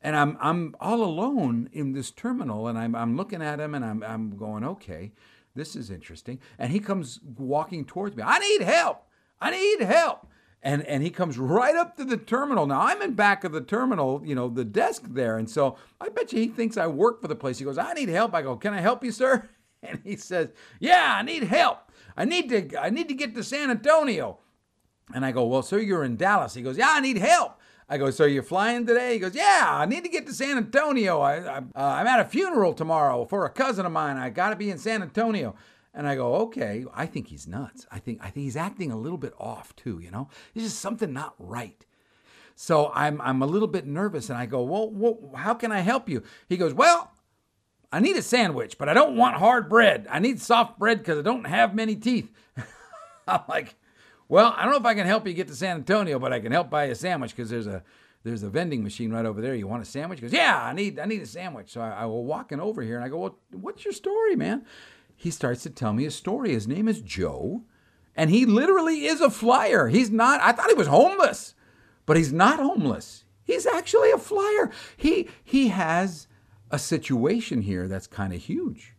And 0.00 0.16
I'm 0.16 0.36
I'm 0.40 0.76
all 0.80 1.02
alone 1.02 1.68
in 1.72 1.92
this 1.92 2.10
terminal, 2.10 2.66
and 2.66 2.78
I'm 2.78 2.94
I'm 2.94 3.16
looking 3.16 3.42
at 3.42 3.60
him, 3.60 3.74
and 3.74 3.84
I'm 3.84 4.02
I'm 4.02 4.36
going, 4.36 4.64
okay, 4.64 5.12
this 5.54 5.76
is 5.76 5.90
interesting. 5.90 6.40
And 6.58 6.72
he 6.72 6.80
comes 6.80 7.20
walking 7.38 7.84
towards 7.84 8.16
me. 8.16 8.22
I 8.22 8.38
need 8.38 8.62
help. 8.62 9.06
I 9.40 9.50
need 9.50 9.80
help 9.80 10.26
and 10.64 10.82
and 10.86 11.02
he 11.02 11.10
comes 11.10 11.38
right 11.38 11.76
up 11.76 11.96
to 11.98 12.04
the 12.04 12.16
terminal. 12.16 12.66
Now 12.66 12.80
I'm 12.80 13.02
in 13.02 13.14
back 13.14 13.44
of 13.44 13.52
the 13.52 13.60
terminal, 13.60 14.22
you 14.24 14.34
know, 14.34 14.48
the 14.48 14.64
desk 14.64 15.02
there, 15.10 15.36
and 15.38 15.48
so 15.48 15.76
I 16.00 16.08
bet 16.08 16.32
you 16.32 16.40
he 16.40 16.48
thinks 16.48 16.76
I 16.76 16.88
work 16.88 17.20
for 17.20 17.28
the 17.28 17.36
place. 17.36 17.58
He 17.58 17.64
goes, 17.64 17.78
"I 17.78 17.92
need 17.92 18.08
help." 18.08 18.34
I 18.34 18.42
go, 18.42 18.56
"Can 18.56 18.74
I 18.74 18.80
help 18.80 19.04
you, 19.04 19.12
sir?" 19.12 19.48
And 19.86 20.00
he 20.02 20.16
says, 20.16 20.48
"Yeah, 20.80 21.16
I 21.18 21.20
need 21.20 21.42
help. 21.42 21.92
I 22.16 22.24
need 22.24 22.48
to 22.48 22.80
I 22.80 22.88
need 22.88 23.06
to 23.08 23.14
get 23.14 23.34
to 23.34 23.44
San 23.44 23.70
Antonio." 23.70 24.38
And 25.14 25.26
I 25.26 25.30
go, 25.30 25.44
"Well, 25.44 25.62
sir, 25.62 25.78
you're 25.78 26.04
in 26.04 26.16
Dallas." 26.16 26.54
He 26.54 26.62
goes, 26.62 26.78
"Yeah, 26.78 26.88
I 26.90 27.00
need 27.00 27.18
help." 27.18 27.60
I 27.86 27.98
go, 27.98 28.10
so 28.10 28.24
you're 28.24 28.42
flying 28.42 28.86
today? 28.86 29.12
He 29.12 29.18
goes, 29.18 29.34
yeah, 29.34 29.66
I 29.70 29.84
need 29.84 30.04
to 30.04 30.08
get 30.08 30.26
to 30.26 30.32
San 30.32 30.56
Antonio. 30.56 31.20
I, 31.20 31.34
I, 31.36 31.56
uh, 31.58 31.62
I'm 31.74 32.06
at 32.06 32.18
a 32.18 32.24
funeral 32.24 32.72
tomorrow 32.72 33.26
for 33.26 33.44
a 33.44 33.50
cousin 33.50 33.84
of 33.84 33.92
mine. 33.92 34.16
I 34.16 34.30
got 34.30 34.50
to 34.50 34.56
be 34.56 34.70
in 34.70 34.78
San 34.78 35.02
Antonio. 35.02 35.54
And 35.94 36.08
I 36.08 36.16
go, 36.16 36.34
okay, 36.36 36.84
I 36.92 37.06
think 37.06 37.28
he's 37.28 37.46
nuts. 37.46 37.86
I 37.90 38.00
think 38.00 38.18
I 38.20 38.30
think 38.30 38.44
he's 38.44 38.56
acting 38.56 38.90
a 38.90 38.98
little 38.98 39.18
bit 39.18 39.32
off 39.38 39.74
too, 39.76 40.00
you 40.00 40.10
know? 40.10 40.28
There's 40.52 40.66
just 40.66 40.80
something 40.80 41.12
not 41.12 41.34
right. 41.38 41.84
So 42.56 42.90
I'm 42.94 43.20
I'm 43.20 43.42
a 43.42 43.46
little 43.46 43.68
bit 43.68 43.86
nervous 43.86 44.28
and 44.28 44.38
I 44.38 44.46
go, 44.46 44.62
well, 44.62 44.90
well, 44.90 45.32
how 45.36 45.54
can 45.54 45.70
I 45.72 45.80
help 45.80 46.08
you? 46.08 46.22
He 46.48 46.56
goes, 46.56 46.74
well, 46.74 47.12
I 47.92 48.00
need 48.00 48.16
a 48.16 48.22
sandwich, 48.22 48.76
but 48.76 48.88
I 48.88 48.94
don't 48.94 49.16
want 49.16 49.36
hard 49.36 49.68
bread. 49.68 50.08
I 50.10 50.18
need 50.18 50.40
soft 50.40 50.78
bread 50.80 50.98
because 50.98 51.18
I 51.18 51.22
don't 51.22 51.46
have 51.46 51.76
many 51.76 51.94
teeth. 51.94 52.28
I'm 53.28 53.42
like, 53.48 53.76
well, 54.28 54.52
I 54.56 54.62
don't 54.64 54.72
know 54.72 54.78
if 54.78 54.84
I 54.84 54.94
can 54.94 55.06
help 55.06 55.28
you 55.28 55.32
get 55.32 55.46
to 55.48 55.54
San 55.54 55.76
Antonio, 55.76 56.18
but 56.18 56.32
I 56.32 56.40
can 56.40 56.50
help 56.50 56.70
buy 56.70 56.84
a 56.84 56.94
sandwich 56.96 57.36
because 57.36 57.50
there's 57.50 57.68
a 57.68 57.84
there's 58.24 58.42
a 58.42 58.48
vending 58.48 58.82
machine 58.82 59.12
right 59.12 59.26
over 59.26 59.40
there. 59.40 59.54
You 59.54 59.68
want 59.68 59.82
a 59.82 59.86
sandwich? 59.86 60.18
He 60.18 60.22
goes, 60.22 60.32
yeah, 60.32 60.60
I 60.60 60.72
need 60.72 60.98
I 60.98 61.04
need 61.04 61.22
a 61.22 61.26
sandwich. 61.26 61.70
So 61.70 61.80
I, 61.80 61.90
I 61.90 62.04
was 62.06 62.24
walking 62.24 62.58
over 62.58 62.82
here 62.82 62.96
and 62.96 63.04
I 63.04 63.08
go, 63.08 63.18
well, 63.18 63.38
what's 63.52 63.84
your 63.84 63.92
story, 63.92 64.34
man? 64.34 64.64
He 65.16 65.30
starts 65.30 65.62
to 65.62 65.70
tell 65.70 65.92
me 65.92 66.04
a 66.06 66.10
story. 66.10 66.52
His 66.52 66.68
name 66.68 66.88
is 66.88 67.00
Joe, 67.00 67.62
and 68.14 68.30
he 68.30 68.46
literally 68.46 69.06
is 69.06 69.20
a 69.20 69.30
flyer. 69.30 69.88
He's 69.88 70.10
not, 70.10 70.40
I 70.40 70.52
thought 70.52 70.68
he 70.68 70.74
was 70.74 70.86
homeless, 70.86 71.54
but 72.06 72.16
he's 72.16 72.32
not 72.32 72.58
homeless. 72.58 73.24
He's 73.44 73.66
actually 73.66 74.10
a 74.10 74.18
flyer. 74.18 74.70
He, 74.96 75.28
he 75.42 75.68
has 75.68 76.28
a 76.70 76.78
situation 76.78 77.62
here 77.62 77.86
that's 77.88 78.06
kind 78.06 78.32
of 78.32 78.42
huge. 78.42 78.94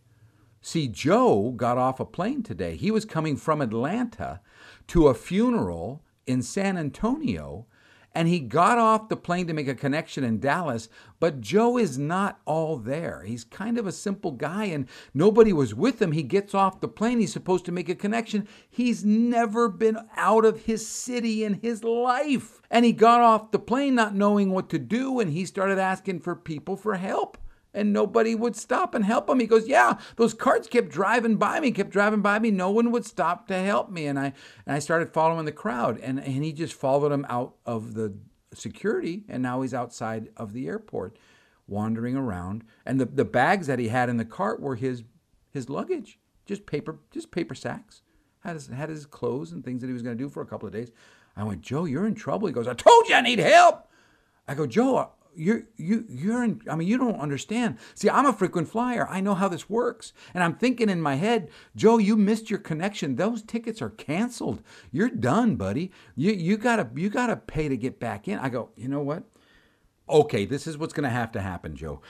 See, 0.62 0.88
Joe 0.88 1.52
got 1.52 1.78
off 1.78 2.00
a 2.00 2.06
plane 2.06 2.42
today. 2.42 2.76
He 2.76 2.90
was 2.90 3.06
coming 3.06 3.38
from 3.38 3.62
Atlanta 3.62 4.42
to 4.88 5.08
a 5.08 5.14
funeral 5.14 6.04
in 6.26 6.42
San 6.42 6.78
Antonio 6.78 7.68
and 8.16 8.30
he 8.30 8.40
got 8.40 8.78
off 8.78 9.10
the 9.10 9.18
plane 9.18 9.46
to 9.48 9.54
make 9.54 9.68
a 9.68 9.76
connection 9.76 10.24
in 10.24 10.40
Dallas, 10.40 10.88
but 11.20 11.42
Joe 11.42 11.78
is 11.78 12.00
not 12.00 12.40
all 12.46 12.78
there. 12.78 13.24
He's 13.26 13.44
kind 13.44 13.78
of 13.78 13.86
a 13.86 13.92
simple 13.92 14.32
guy 14.32 14.66
and 14.66 14.88
nobody 15.14 15.52
was 15.52 15.76
with 15.76 16.02
him. 16.02 16.14
He 16.14 16.24
gets 16.24 16.56
off 16.56 16.80
the 16.80 16.88
plane, 16.88 17.20
he's 17.20 17.34
supposed 17.34 17.66
to 17.66 17.74
make 17.74 17.90
a 17.90 17.96
connection. 17.96 18.48
He's 18.70 19.04
never 19.04 19.68
been 19.68 19.98
out 20.16 20.46
of 20.46 20.64
his 20.64 20.88
city 20.88 21.44
in 21.44 21.56
his 21.56 21.84
life. 21.84 22.62
And 22.72 22.86
he 22.86 22.94
got 22.94 23.20
off 23.20 23.52
the 23.52 23.60
plane 23.60 23.96
not 23.96 24.16
knowing 24.16 24.52
what 24.52 24.70
to 24.70 24.80
do 24.80 25.20
and 25.20 25.32
he 25.32 25.46
started 25.46 25.78
asking 25.78 26.22
for 26.22 26.36
people 26.36 26.78
for 26.78 26.96
help 26.96 27.38
and 27.76 27.94
nobody 27.94 28.34
would 28.34 28.56
stop 28.56 28.96
and 28.96 29.06
help 29.06 29.30
him. 29.30 29.40
He 29.40 29.48
goes, 29.48 29.68
"Yeah, 29.68 30.00
those 30.16 30.34
carts 30.34 30.68
kept 30.68 30.90
driving 30.90 31.36
by 31.36 31.60
me, 31.60 31.72
kept 31.72 31.92
driving 31.92 32.22
by 32.22 32.40
me. 32.40 32.50
No 32.50 32.72
one 32.72 32.92
would 32.92 33.06
stop 33.06 33.48
to 33.48 33.58
help 33.58 33.92
me." 33.92 34.08
And 34.08 34.18
I 34.18 34.34
and 34.66 34.76
I 34.76 34.80
started 34.80 35.10
following 35.10 35.46
the 35.46 35.52
crowd, 35.52 36.00
and 36.00 36.20
and 36.20 36.44
he 36.44 36.54
just 36.54 36.74
followed 36.74 37.12
him 37.12 37.26
out 37.30 37.56
of 37.66 37.94
the 37.94 38.16
security, 38.54 39.26
and 39.28 39.44
now 39.44 39.62
he's 39.62 39.74
outside 39.74 40.30
of 40.38 40.54
the 40.54 40.68
airport, 40.68 41.18
wandering 41.68 42.16
around. 42.16 42.64
And 42.86 43.00
the 43.00 43.06
the 43.06 43.26
bags 43.26 43.68
that 43.68 43.80
he 43.80 43.90
had 43.90 44.10
in 44.10 44.18
the 44.18 44.26
cart 44.26 44.62
were 44.62 44.76
his 44.76 45.04
his 45.52 45.70
luggage, 45.70 46.20
just 46.46 46.66
paper 46.66 47.00
just 47.12 47.32
paper 47.32 47.56
sacks. 47.56 48.02
Had 48.40 48.54
his 48.54 48.68
had 48.68 48.90
his 48.90 49.06
clothes 49.06 49.52
and 49.52 49.64
things 49.64 49.82
that 49.82 49.88
he 49.88 49.94
was 49.94 50.02
going 50.02 50.18
to 50.18 50.24
do 50.24 50.30
for 50.30 50.42
a 50.42 50.46
couple 50.46 50.68
of 50.68 50.74
days. 50.74 50.92
I 51.38 51.44
went, 51.44 51.62
Joe, 51.62 51.84
you're 51.86 52.08
in 52.08 52.16
trouble. 52.16 52.48
He 52.48 52.54
goes, 52.54 52.68
I 52.68 52.74
told 52.74 53.10
you 53.10 53.16
I 53.16 53.22
need 53.22 53.40
help. 53.40 53.90
I 54.48 54.54
go, 54.54 54.66
Joe, 54.66 55.10
you're 55.36 55.64
you 55.78 56.06
you're 56.10 56.44
in 56.44 56.62
i 56.70 56.76
mean 56.76 56.88
you 56.88 56.98
don't 56.98 57.20
understand. 57.20 57.78
See 57.94 58.10
i'm 58.10 58.26
a 58.26 58.34
frequent 58.34 58.70
flyer. 58.70 59.08
I 59.10 59.22
know 59.22 59.36
how 59.36 59.48
this 59.48 59.70
works. 59.70 60.14
And 60.34 60.44
i'm 60.44 60.56
thinking 60.56 60.90
in 60.90 61.02
my 61.02 61.16
head 61.16 61.50
joe 61.76 61.98
you 61.98 62.16
missed 62.16 62.50
your 62.50 62.60
connection. 62.60 63.16
Those 63.16 63.42
tickets 63.42 63.82
are 63.82 63.90
canceled. 63.90 64.62
You're 64.92 65.10
done 65.10 65.56
buddy. 65.56 65.92
You 66.16 66.32
you 66.32 66.58
gotta 66.58 66.90
you 66.96 67.10
gotta 67.10 67.36
pay 67.36 67.70
to 67.70 67.78
get 67.78 68.00
back 68.00 68.28
in. 68.28 68.40
I 68.40 68.50
go 68.50 68.70
you 68.76 68.88
know 68.88 69.02
what? 69.02 69.24
Okay 70.10 70.46
this 70.46 70.68
is 70.68 70.78
what's 70.78 70.94
gonna 70.94 71.10
have 71.10 71.32
to 71.34 71.42
happen 71.42 71.76
joe. 71.76 72.02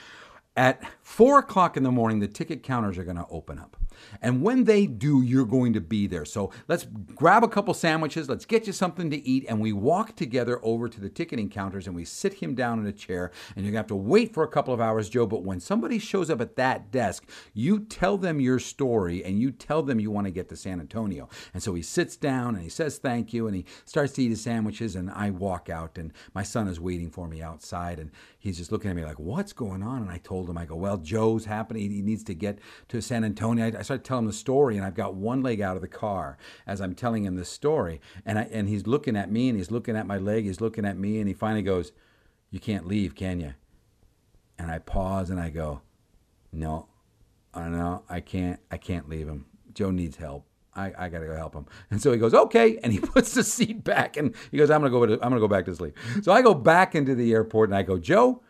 At 0.56 0.82
four 1.02 1.38
o'clock 1.38 1.76
in 1.76 1.82
the 1.82 1.92
morning 1.92 2.20
the 2.20 2.28
ticket 2.28 2.62
counters 2.62 2.98
are 2.98 3.04
gonna 3.04 3.26
open 3.30 3.58
up 3.58 3.76
And 4.22 4.42
when 4.42 4.64
they 4.64 4.86
do, 4.86 5.22
you're 5.22 5.44
going 5.44 5.72
to 5.74 5.80
be 5.80 6.06
there. 6.06 6.24
So 6.24 6.50
let's 6.68 6.86
grab 7.14 7.44
a 7.44 7.48
couple 7.48 7.74
sandwiches, 7.74 8.28
let's 8.28 8.44
get 8.44 8.66
you 8.66 8.72
something 8.72 9.10
to 9.10 9.28
eat, 9.28 9.44
and 9.48 9.60
we 9.60 9.72
walk 9.72 10.16
together 10.16 10.60
over 10.62 10.88
to 10.88 11.00
the 11.00 11.08
ticketing 11.08 11.48
counters 11.48 11.86
and 11.86 11.94
we 11.94 12.04
sit 12.04 12.34
him 12.34 12.54
down 12.54 12.78
in 12.78 12.86
a 12.86 12.92
chair. 12.92 13.30
And 13.54 13.64
you're 13.64 13.72
going 13.72 13.74
to 13.74 13.78
have 13.78 13.86
to 13.88 13.96
wait 13.96 14.34
for 14.34 14.42
a 14.42 14.48
couple 14.48 14.74
of 14.74 14.80
hours, 14.80 15.08
Joe. 15.08 15.26
But 15.26 15.42
when 15.42 15.60
somebody 15.60 15.98
shows 15.98 16.30
up 16.30 16.40
at 16.40 16.56
that 16.56 16.90
desk, 16.90 17.28
you 17.54 17.80
tell 17.80 18.16
them 18.16 18.40
your 18.40 18.58
story 18.58 19.24
and 19.24 19.40
you 19.40 19.50
tell 19.50 19.82
them 19.82 20.00
you 20.00 20.10
want 20.10 20.26
to 20.26 20.30
get 20.30 20.48
to 20.50 20.56
San 20.56 20.80
Antonio. 20.80 21.28
And 21.54 21.62
so 21.62 21.74
he 21.74 21.82
sits 21.82 22.16
down 22.16 22.54
and 22.54 22.62
he 22.62 22.70
says 22.70 22.98
thank 22.98 23.32
you 23.32 23.46
and 23.46 23.56
he 23.56 23.64
starts 23.84 24.12
to 24.14 24.22
eat 24.22 24.30
his 24.30 24.40
sandwiches. 24.40 24.96
And 24.96 25.10
I 25.10 25.30
walk 25.30 25.68
out 25.70 25.98
and 25.98 26.12
my 26.34 26.42
son 26.42 26.68
is 26.68 26.80
waiting 26.80 27.10
for 27.10 27.28
me 27.28 27.42
outside. 27.42 27.98
And 27.98 28.10
he's 28.38 28.58
just 28.58 28.72
looking 28.72 28.90
at 28.90 28.96
me 28.96 29.04
like, 29.04 29.18
what's 29.18 29.52
going 29.52 29.82
on? 29.82 30.02
And 30.02 30.10
I 30.10 30.18
told 30.18 30.48
him, 30.48 30.58
I 30.58 30.64
go, 30.64 30.76
well, 30.76 30.98
Joe's 30.98 31.44
happening. 31.44 31.90
He 31.90 32.02
needs 32.02 32.24
to 32.24 32.34
get 32.34 32.58
to 32.88 33.00
San 33.00 33.24
Antonio. 33.24 33.66
I, 33.66 33.80
I 33.86 33.88
started 33.88 34.04
telling 34.04 34.24
him 34.24 34.30
the 34.30 34.36
story, 34.36 34.76
and 34.76 34.84
I've 34.84 34.94
got 34.94 35.14
one 35.14 35.42
leg 35.42 35.60
out 35.60 35.76
of 35.76 35.82
the 35.82 35.88
car 35.88 36.38
as 36.66 36.80
I'm 36.80 36.94
telling 36.94 37.24
him 37.24 37.36
this 37.36 37.48
story. 37.48 38.00
And, 38.24 38.38
I, 38.38 38.48
and 38.50 38.68
he's 38.68 38.86
looking 38.86 39.16
at 39.16 39.30
me, 39.30 39.48
and 39.48 39.56
he's 39.56 39.70
looking 39.70 39.96
at 39.96 40.06
my 40.06 40.18
leg, 40.18 40.44
he's 40.44 40.60
looking 40.60 40.84
at 40.84 40.98
me, 40.98 41.18
and 41.18 41.28
he 41.28 41.34
finally 41.34 41.62
goes, 41.62 41.92
you 42.50 42.60
can't 42.60 42.86
leave, 42.86 43.14
can 43.14 43.40
you? 43.40 43.54
And 44.58 44.70
I 44.70 44.78
pause 44.78 45.30
and 45.30 45.38
I 45.38 45.50
go, 45.50 45.82
no, 46.52 46.88
uh, 47.54 47.58
I 47.58 47.62
don't 47.62 47.72
know 47.72 48.02
I 48.08 48.20
can't, 48.20 48.60
I 48.70 48.76
can't 48.76 49.08
leave 49.08 49.28
him. 49.28 49.46
Joe 49.74 49.90
needs 49.90 50.16
help. 50.16 50.46
I, 50.74 50.92
I 50.98 51.08
gotta 51.08 51.26
go 51.26 51.34
help 51.34 51.54
him. 51.54 51.66
And 51.90 52.00
so 52.00 52.12
he 52.12 52.18
goes, 52.18 52.34
okay. 52.34 52.78
And 52.82 52.92
he 52.92 52.98
puts 53.14 53.34
the 53.34 53.44
seat 53.44 53.84
back 53.84 54.16
and 54.16 54.34
he 54.50 54.58
goes, 54.58 54.70
I'm 54.70 54.80
gonna 54.82 54.90
go 54.90 55.02
I'm 55.04 55.30
gonna 55.30 55.40
go 55.40 55.48
back 55.48 55.64
to 55.66 55.74
sleep. 55.74 55.96
So 56.22 56.32
I 56.32 56.42
go 56.42 56.54
back 56.54 56.94
into 56.94 57.14
the 57.14 57.32
airport 57.32 57.70
and 57.70 57.76
I 57.76 57.82
go, 57.82 57.98
Joe. 57.98 58.42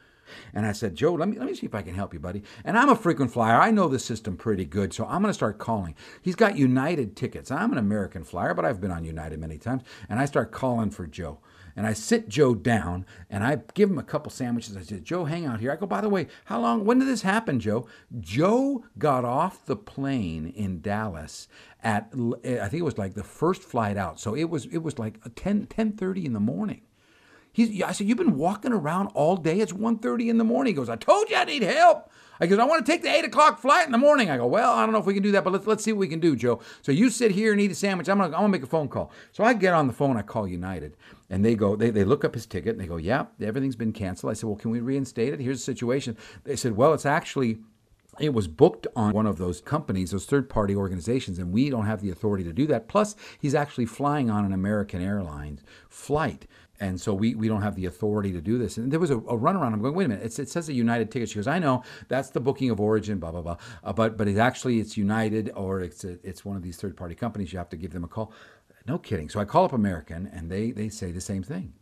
And 0.55 0.67
I 0.67 0.73
said, 0.73 0.95
Joe, 0.95 1.15
let 1.15 1.29
me 1.29 1.39
let 1.39 1.47
me 1.47 1.55
see 1.55 1.67
if 1.67 1.75
I 1.75 1.83
can 1.83 1.95
help 1.95 2.13
you, 2.13 2.21
buddy. 2.21 2.43
And 2.65 2.79
I'm 2.79 2.89
a 2.89 2.97
frequent 2.97 3.33
flyer. 3.33 3.61
I 3.61 3.71
know 3.71 3.89
the 3.89 3.99
system 3.99 4.37
pretty 4.37 4.65
good, 4.65 4.93
so 4.93 5.05
I'm 5.07 5.21
gonna 5.21 5.35
start 5.35 5.59
calling. 5.59 5.95
He's 6.23 6.37
got 6.37 6.57
United 6.57 7.17
tickets. 7.17 7.51
I'm 7.51 7.73
an 7.73 7.79
American 7.79 8.25
flyer, 8.25 8.55
but 8.55 8.65
I've 8.65 8.81
been 8.81 8.91
on 8.91 9.05
United 9.05 9.41
many 9.41 9.59
times. 9.59 9.83
And 10.09 10.19
I 10.19 10.25
start 10.25 10.53
calling 10.53 10.91
for 10.91 11.07
Joe. 11.07 11.39
And 11.77 11.87
I 11.87 11.93
sit 11.93 12.29
Joe 12.29 12.55
down 12.55 13.05
and 13.29 13.45
I 13.45 13.59
give 13.75 13.91
him 13.91 13.99
a 13.99 14.03
couple 14.03 14.31
sandwiches. 14.31 14.77
I 14.77 14.83
said, 14.83 15.05
Joe, 15.05 15.27
hang 15.27 15.45
out 15.45 15.61
here. 15.61 15.71
I 15.71 15.77
go, 15.77 15.87
by 15.87 16.01
the 16.01 16.09
way, 16.09 16.27
how 16.47 16.59
long, 16.59 16.87
when 16.87 16.99
did 16.99 17.07
this 17.07 17.21
happen, 17.21 17.61
Joe? 17.61 17.87
Joe 18.19 18.85
got 18.99 19.27
off 19.27 19.67
the 19.67 19.77
plane 19.77 20.49
in 20.57 20.81
Dallas 20.81 21.49
at, 21.83 22.11
I 22.15 22.69
think 22.69 22.81
it 22.81 22.83
was 22.83 22.97
like 22.97 23.13
the 23.13 23.23
first 23.23 23.63
flight 23.63 23.99
out. 23.99 24.19
So 24.19 24.35
it 24.35 24.45
was, 24.45 24.65
it 24.67 24.79
was 24.79 24.99
like 24.99 25.21
10, 25.37 25.67
10.30 25.67 26.25
in 26.25 26.33
the 26.33 26.41
morning. 26.41 26.81
He's, 27.57 27.83
I 27.83 27.93
said, 27.93 28.07
you've 28.07 28.19
been 28.19 28.37
walking 28.37 28.71
around 28.71 29.07
all 29.15 29.35
day. 29.35 29.61
It's 29.61 29.73
1.30 29.73 30.29
in 30.29 30.37
the 30.37 30.45
morning. 30.45 30.75
He 30.75 30.77
goes, 30.77 30.91
I 30.91 30.97
told 30.97 31.31
you 31.31 31.37
I 31.37 31.45
need 31.45 31.63
help. 31.63 32.11
I 32.39 32.47
goes, 32.47 32.59
I 32.59 32.65
want 32.65 32.85
to 32.85 32.93
take 32.93 33.01
the 33.01 33.09
eight 33.09 33.25
o'clock 33.25 33.63
flight 33.63 33.87
in 33.87 33.93
the 33.93 33.97
morning. 33.97 34.29
I 34.29 34.37
go, 34.37 34.47
well, 34.47 34.75
I 34.75 34.85
don't 34.85 34.93
know 34.93 34.99
if 34.99 35.07
we 35.07 35.15
can 35.15 35.23
do 35.23 35.33
that, 35.33 35.43
but 35.43 35.55
let's 35.55 35.67
let's 35.67 35.83
see 35.83 35.91
what 35.91 36.01
we 36.01 36.09
can 36.09 36.21
do, 36.21 36.37
Joe. 36.37 36.61
So 36.83 36.93
you 36.93 37.09
sit 37.09 37.31
here 37.31 37.53
and 37.53 37.61
eat 37.63 37.71
a 37.71 37.75
sandwich. 37.75 38.11
I'm 38.11 38.19
gonna 38.19 38.27
I'm 38.27 38.43
gonna 38.43 38.51
make 38.51 38.63
a 38.63 38.67
phone 38.67 38.89
call. 38.89 39.11
So 39.33 39.43
I 39.43 39.55
get 39.55 39.73
on 39.73 39.87
the 39.87 39.95
phone. 39.95 40.19
I 40.19 40.21
call 40.21 40.47
United, 40.47 40.99
and 41.31 41.43
they 41.43 41.55
go 41.55 41.77
they 41.77 41.89
they 41.89 42.05
look 42.05 42.27
up 42.27 42.35
his 42.35 42.45
ticket 42.45 42.73
and 42.73 42.81
they 42.81 42.87
go, 42.87 42.99
yeah, 42.99 43.25
everything's 43.41 43.75
been 43.75 43.95
canceled. 43.95 44.33
I 44.33 44.35
said, 44.35 44.49
well, 44.49 44.57
can 44.57 44.71
we 44.71 44.81
reinstate 44.81 45.33
it? 45.33 45.41
Here's 45.41 45.61
the 45.61 45.65
situation. 45.65 46.15
They 46.45 46.57
said, 46.57 46.77
well, 46.77 46.93
it's 46.93 47.07
actually 47.07 47.61
it 48.19 48.33
was 48.33 48.49
booked 48.49 48.87
on 48.97 49.13
one 49.13 49.27
of 49.27 49.39
those 49.39 49.61
companies, 49.61 50.11
those 50.11 50.27
third 50.27 50.49
party 50.49 50.75
organizations, 50.75 51.39
and 51.39 51.53
we 51.53 51.71
don't 51.71 51.87
have 51.87 52.01
the 52.01 52.11
authority 52.11 52.45
to 52.45 52.53
do 52.53 52.67
that. 52.67 52.89
Plus, 52.89 53.15
he's 53.41 53.55
actually 53.55 53.87
flying 53.87 54.31
on 54.31 54.45
an 54.45 54.53
American 54.53 55.03
Airlines 55.03 55.63
flight. 55.89 56.47
And 56.81 57.01
so 57.01 57.15
we, 57.15 57.35
we 57.35 57.49
don't 57.49 57.63
have 57.63 57.75
the 57.75 57.87
authority 57.87 58.33
to 58.33 58.41
do 58.41 58.59
this. 58.59 58.77
And 58.77 58.93
there 58.93 59.01
was 59.01 59.11
a, 59.11 59.17
a 59.17 59.39
runaround. 59.39 59.73
I'm 59.73 59.81
going, 59.81 59.95
wait 59.95 60.05
a 60.05 60.09
minute. 60.09 60.25
It's, 60.25 60.39
it 60.39 60.49
says 60.49 60.69
a 60.69 60.75
United 60.75 61.11
ticket. 61.11 61.29
She 61.31 61.37
goes, 61.37 61.47
I 61.47 61.59
know 61.59 61.83
that's 62.09 62.31
the 62.31 62.41
booking 62.41 62.71
of 62.71 62.81
origin, 62.81 63.19
blah 63.19 63.33
blah 63.33 63.43
blah. 63.43 63.57
Uh, 63.83 63.93
but 63.93 64.17
but 64.17 64.29
it 64.29 64.39
actually 64.39 64.81
it's 64.81 64.97
United 64.97 65.51
or 65.55 65.81
it's 65.81 66.05
a, 66.05 66.19
it's 66.23 66.45
one 66.45 66.57
of 66.57 66.63
these 66.63 66.77
third 66.77 66.97
party 66.97 67.15
companies. 67.15 67.53
You 67.53 67.59
have 67.59 67.71
to 67.71 67.77
give 67.77 67.93
them 67.93 68.05
a 68.05 68.09
call. 68.09 68.33
No 68.87 68.99
kidding. 68.99 69.29
So 69.29 69.41
I 69.41 69.45
call 69.45 69.65
up 69.65 69.73
American, 69.73 70.27
and 70.27 70.51
they 70.51 70.71
they 70.71 70.89
say 70.89 71.13
the 71.13 71.21
same 71.21 71.43
thing. 71.43 71.73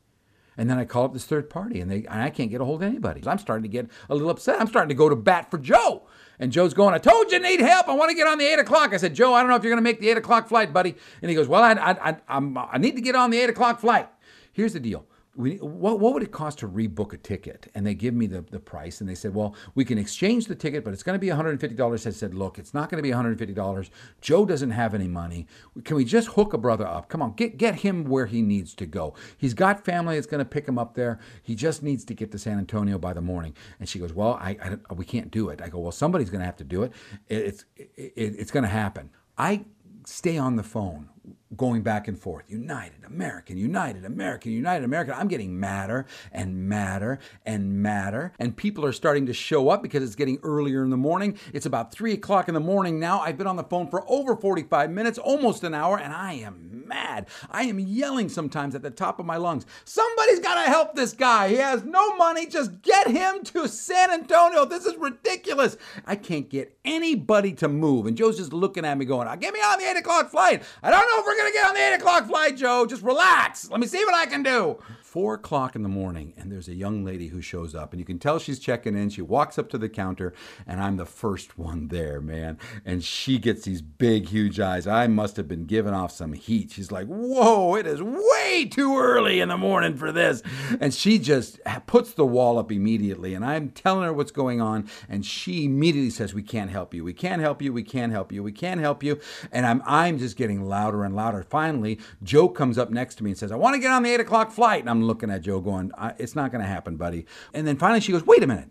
And 0.56 0.70
then 0.70 0.78
I 0.78 0.84
call 0.84 1.04
up 1.04 1.12
this 1.12 1.24
third 1.24 1.50
party, 1.50 1.80
and 1.80 1.90
they 1.90 2.04
and 2.06 2.22
I 2.22 2.30
can't 2.30 2.50
get 2.50 2.60
a 2.60 2.64
hold 2.64 2.82
of 2.82 2.88
anybody. 2.88 3.22
I'm 3.26 3.38
starting 3.38 3.64
to 3.64 3.68
get 3.68 3.88
a 4.08 4.14
little 4.14 4.30
upset. 4.30 4.60
I'm 4.60 4.68
starting 4.68 4.88
to 4.88 4.94
go 4.94 5.08
to 5.08 5.16
bat 5.16 5.50
for 5.50 5.58
Joe. 5.58 6.06
And 6.38 6.50
Joe's 6.50 6.74
going, 6.74 6.94
I 6.94 6.98
told 6.98 7.30
you 7.30 7.38
I 7.38 7.42
need 7.42 7.60
help. 7.60 7.88
I 7.88 7.94
want 7.94 8.10
to 8.10 8.16
get 8.16 8.26
on 8.26 8.38
the 8.38 8.44
8 8.44 8.58
o'clock. 8.58 8.92
I 8.92 8.96
said, 8.96 9.14
Joe, 9.14 9.34
I 9.34 9.40
don't 9.40 9.50
know 9.50 9.54
if 9.56 9.62
you're 9.62 9.70
going 9.70 9.82
to 9.82 9.88
make 9.88 10.00
the 10.00 10.10
8 10.10 10.16
o'clock 10.16 10.48
flight, 10.48 10.72
buddy. 10.72 10.96
And 11.22 11.28
he 11.30 11.34
goes, 11.36 11.46
Well, 11.46 11.62
I, 11.62 11.72
I, 11.74 12.10
I, 12.10 12.16
I'm, 12.28 12.58
I 12.58 12.78
need 12.78 12.96
to 12.96 13.02
get 13.02 13.14
on 13.14 13.30
the 13.30 13.38
8 13.38 13.50
o'clock 13.50 13.80
flight. 13.80 14.08
Here's 14.54 14.72
the 14.72 14.80
deal 14.80 15.06
we, 15.36 15.56
what, 15.56 15.98
what 15.98 16.14
would 16.14 16.22
it 16.22 16.30
cost 16.30 16.60
to 16.60 16.68
rebook 16.68 17.12
a 17.12 17.16
ticket? 17.16 17.70
And 17.74 17.86
they 17.86 17.94
give 17.94 18.14
me 18.14 18.26
the, 18.26 18.42
the 18.42 18.60
price 18.60 19.00
and 19.00 19.10
they 19.10 19.14
said, 19.14 19.34
well, 19.34 19.54
we 19.74 19.84
can 19.84 19.98
exchange 19.98 20.46
the 20.46 20.54
ticket, 20.54 20.84
but 20.84 20.92
it's 20.92 21.02
going 21.02 21.18
to 21.18 21.20
be 21.20 21.28
$150. 21.28 22.06
I 22.06 22.10
said, 22.10 22.34
look, 22.34 22.58
it's 22.58 22.72
not 22.72 22.88
going 22.88 23.02
to 23.02 23.02
be 23.02 23.14
$150. 23.14 23.90
Joe 24.20 24.46
doesn't 24.46 24.70
have 24.70 24.94
any 24.94 25.08
money. 25.08 25.46
Can 25.84 25.96
we 25.96 26.04
just 26.04 26.28
hook 26.28 26.52
a 26.52 26.58
brother 26.58 26.86
up? 26.86 27.08
Come 27.08 27.20
on, 27.20 27.34
get, 27.34 27.56
get 27.56 27.76
him 27.76 28.04
where 28.04 28.26
he 28.26 28.42
needs 28.42 28.74
to 28.74 28.86
go. 28.86 29.14
He's 29.36 29.54
got 29.54 29.84
family 29.84 30.14
that's 30.14 30.26
going 30.26 30.38
to 30.38 30.44
pick 30.44 30.66
him 30.66 30.78
up 30.78 30.94
there. 30.94 31.18
He 31.42 31.54
just 31.54 31.82
needs 31.82 32.04
to 32.04 32.14
get 32.14 32.30
to 32.32 32.38
San 32.38 32.58
Antonio 32.58 32.98
by 32.98 33.12
the 33.12 33.22
morning. 33.22 33.56
And 33.80 33.88
she 33.88 33.98
goes, 33.98 34.12
well, 34.12 34.34
I, 34.34 34.78
I 34.90 34.94
we 34.94 35.04
can't 35.04 35.30
do 35.30 35.48
it. 35.48 35.60
I 35.60 35.68
go, 35.68 35.80
well, 35.80 35.92
somebody's 35.92 36.30
going 36.30 36.40
to 36.40 36.46
have 36.46 36.56
to 36.56 36.64
do 36.64 36.84
it. 36.84 36.92
It's, 37.28 37.64
it, 37.76 38.12
it's 38.16 38.50
going 38.52 38.64
to 38.64 38.68
happen. 38.68 39.10
I 39.36 39.64
stay 40.06 40.38
on 40.38 40.54
the 40.54 40.62
phone 40.62 41.08
going 41.56 41.82
back 41.82 42.08
and 42.08 42.18
forth. 42.18 42.44
United, 42.48 43.04
American, 43.06 43.56
United, 43.56 44.04
American, 44.04 44.52
United, 44.52 44.84
American. 44.84 45.14
I'm 45.14 45.28
getting 45.28 45.58
madder 45.58 46.06
and 46.32 46.68
madder 46.68 47.18
and 47.44 47.82
madder. 47.82 48.32
And 48.38 48.56
people 48.56 48.84
are 48.84 48.92
starting 48.92 49.26
to 49.26 49.32
show 49.32 49.68
up 49.68 49.82
because 49.82 50.02
it's 50.02 50.14
getting 50.14 50.38
earlier 50.42 50.82
in 50.82 50.90
the 50.90 50.96
morning. 50.96 51.38
It's 51.52 51.66
about 51.66 51.92
three 51.92 52.12
o'clock 52.12 52.48
in 52.48 52.54
the 52.54 52.60
morning 52.60 52.98
now. 52.98 53.20
I've 53.20 53.38
been 53.38 53.46
on 53.46 53.56
the 53.56 53.64
phone 53.64 53.88
for 53.88 54.04
over 54.08 54.36
45 54.36 54.90
minutes, 54.90 55.18
almost 55.18 55.64
an 55.64 55.74
hour, 55.74 55.98
and 55.98 56.12
I 56.12 56.34
am 56.34 56.84
mad. 56.86 57.26
I 57.50 57.64
am 57.64 57.78
yelling 57.78 58.28
sometimes 58.28 58.74
at 58.74 58.82
the 58.82 58.90
top 58.90 59.18
of 59.18 59.26
my 59.26 59.36
lungs. 59.36 59.66
Somebody's 59.84 60.40
got 60.40 60.62
to 60.62 60.70
help 60.70 60.94
this 60.94 61.12
guy. 61.12 61.48
He 61.48 61.56
has 61.56 61.84
no 61.84 62.16
money. 62.16 62.46
Just 62.46 62.82
get 62.82 63.08
him 63.08 63.42
to 63.44 63.68
San 63.68 64.10
Antonio. 64.10 64.64
This 64.64 64.86
is 64.86 64.96
ridiculous. 64.96 65.76
I 66.06 66.16
can't 66.16 66.48
get 66.48 66.76
anybody 66.84 67.52
to 67.54 67.68
move. 67.68 68.06
And 68.06 68.16
Joe's 68.16 68.36
just 68.36 68.52
looking 68.52 68.84
at 68.84 68.98
me 68.98 69.04
going, 69.04 69.26
get 69.38 69.54
me 69.54 69.60
on 69.60 69.78
the 69.78 69.88
eight 69.88 69.96
o'clock 69.96 70.30
flight. 70.30 70.62
I 70.82 70.90
don't 70.90 71.00
know 71.00 71.20
if 71.20 71.26
we're 71.26 71.36
going 71.36 71.43
to 71.46 71.52
get 71.52 71.66
on 71.66 71.74
the 71.74 71.80
8 71.80 71.94
o'clock 71.94 72.26
flight, 72.26 72.56
Joe. 72.56 72.86
Just 72.86 73.02
relax. 73.02 73.70
Let 73.70 73.80
me 73.80 73.86
see 73.86 74.04
what 74.04 74.14
I 74.14 74.26
can 74.26 74.42
do. 74.42 74.78
Four 75.14 75.34
o'clock 75.34 75.76
in 75.76 75.84
the 75.84 75.88
morning, 75.88 76.34
and 76.36 76.50
there's 76.50 76.66
a 76.66 76.74
young 76.74 77.04
lady 77.04 77.28
who 77.28 77.40
shows 77.40 77.72
up, 77.72 77.92
and 77.92 78.00
you 78.00 78.04
can 78.04 78.18
tell 78.18 78.40
she's 78.40 78.58
checking 78.58 78.96
in. 78.96 79.10
She 79.10 79.22
walks 79.22 79.60
up 79.60 79.70
to 79.70 79.78
the 79.78 79.88
counter, 79.88 80.34
and 80.66 80.80
I'm 80.80 80.96
the 80.96 81.06
first 81.06 81.56
one 81.56 81.86
there, 81.86 82.20
man. 82.20 82.58
And 82.84 83.04
she 83.04 83.38
gets 83.38 83.62
these 83.62 83.80
big, 83.80 84.30
huge 84.30 84.58
eyes. 84.58 84.88
I 84.88 85.06
must 85.06 85.36
have 85.36 85.46
been 85.46 85.66
giving 85.66 85.94
off 85.94 86.10
some 86.10 86.32
heat. 86.32 86.72
She's 86.72 86.90
like, 86.90 87.06
Whoa, 87.06 87.76
it 87.76 87.86
is 87.86 88.02
way 88.02 88.64
too 88.64 88.98
early 88.98 89.38
in 89.38 89.50
the 89.50 89.56
morning 89.56 89.96
for 89.96 90.10
this. 90.10 90.42
And 90.80 90.92
she 90.92 91.20
just 91.20 91.60
puts 91.86 92.14
the 92.14 92.26
wall 92.26 92.58
up 92.58 92.72
immediately, 92.72 93.34
and 93.34 93.44
I'm 93.44 93.68
telling 93.68 94.06
her 94.06 94.12
what's 94.12 94.32
going 94.32 94.60
on, 94.60 94.90
and 95.08 95.24
she 95.24 95.66
immediately 95.66 96.10
says, 96.10 96.34
We 96.34 96.42
can't 96.42 96.72
help 96.72 96.92
you. 96.92 97.04
We 97.04 97.14
can't 97.14 97.40
help 97.40 97.62
you. 97.62 97.72
We 97.72 97.84
can't 97.84 98.10
help 98.10 98.32
you. 98.32 98.42
We 98.42 98.50
can't 98.50 98.80
help 98.80 99.04
you. 99.04 99.20
And 99.52 99.64
I'm, 99.64 99.80
I'm 99.86 100.18
just 100.18 100.36
getting 100.36 100.64
louder 100.64 101.04
and 101.04 101.14
louder. 101.14 101.44
Finally, 101.44 102.00
Joe 102.24 102.48
comes 102.48 102.78
up 102.78 102.90
next 102.90 103.14
to 103.18 103.22
me 103.22 103.30
and 103.30 103.38
says, 103.38 103.52
I 103.52 103.56
want 103.56 103.74
to 103.74 103.80
get 103.80 103.92
on 103.92 104.02
the 104.02 104.10
8 104.10 104.18
o'clock 104.18 104.50
flight. 104.50 104.80
And 104.80 104.90
I'm 104.90 105.03
looking 105.06 105.30
at 105.30 105.42
Joe 105.42 105.60
going, 105.60 105.92
it's 106.18 106.34
not 106.34 106.50
going 106.50 106.62
to 106.62 106.68
happen, 106.68 106.96
buddy. 106.96 107.26
And 107.52 107.66
then 107.66 107.76
finally 107.76 108.00
she 108.00 108.12
goes, 108.12 108.24
wait 108.24 108.42
a 108.42 108.46
minute. 108.46 108.70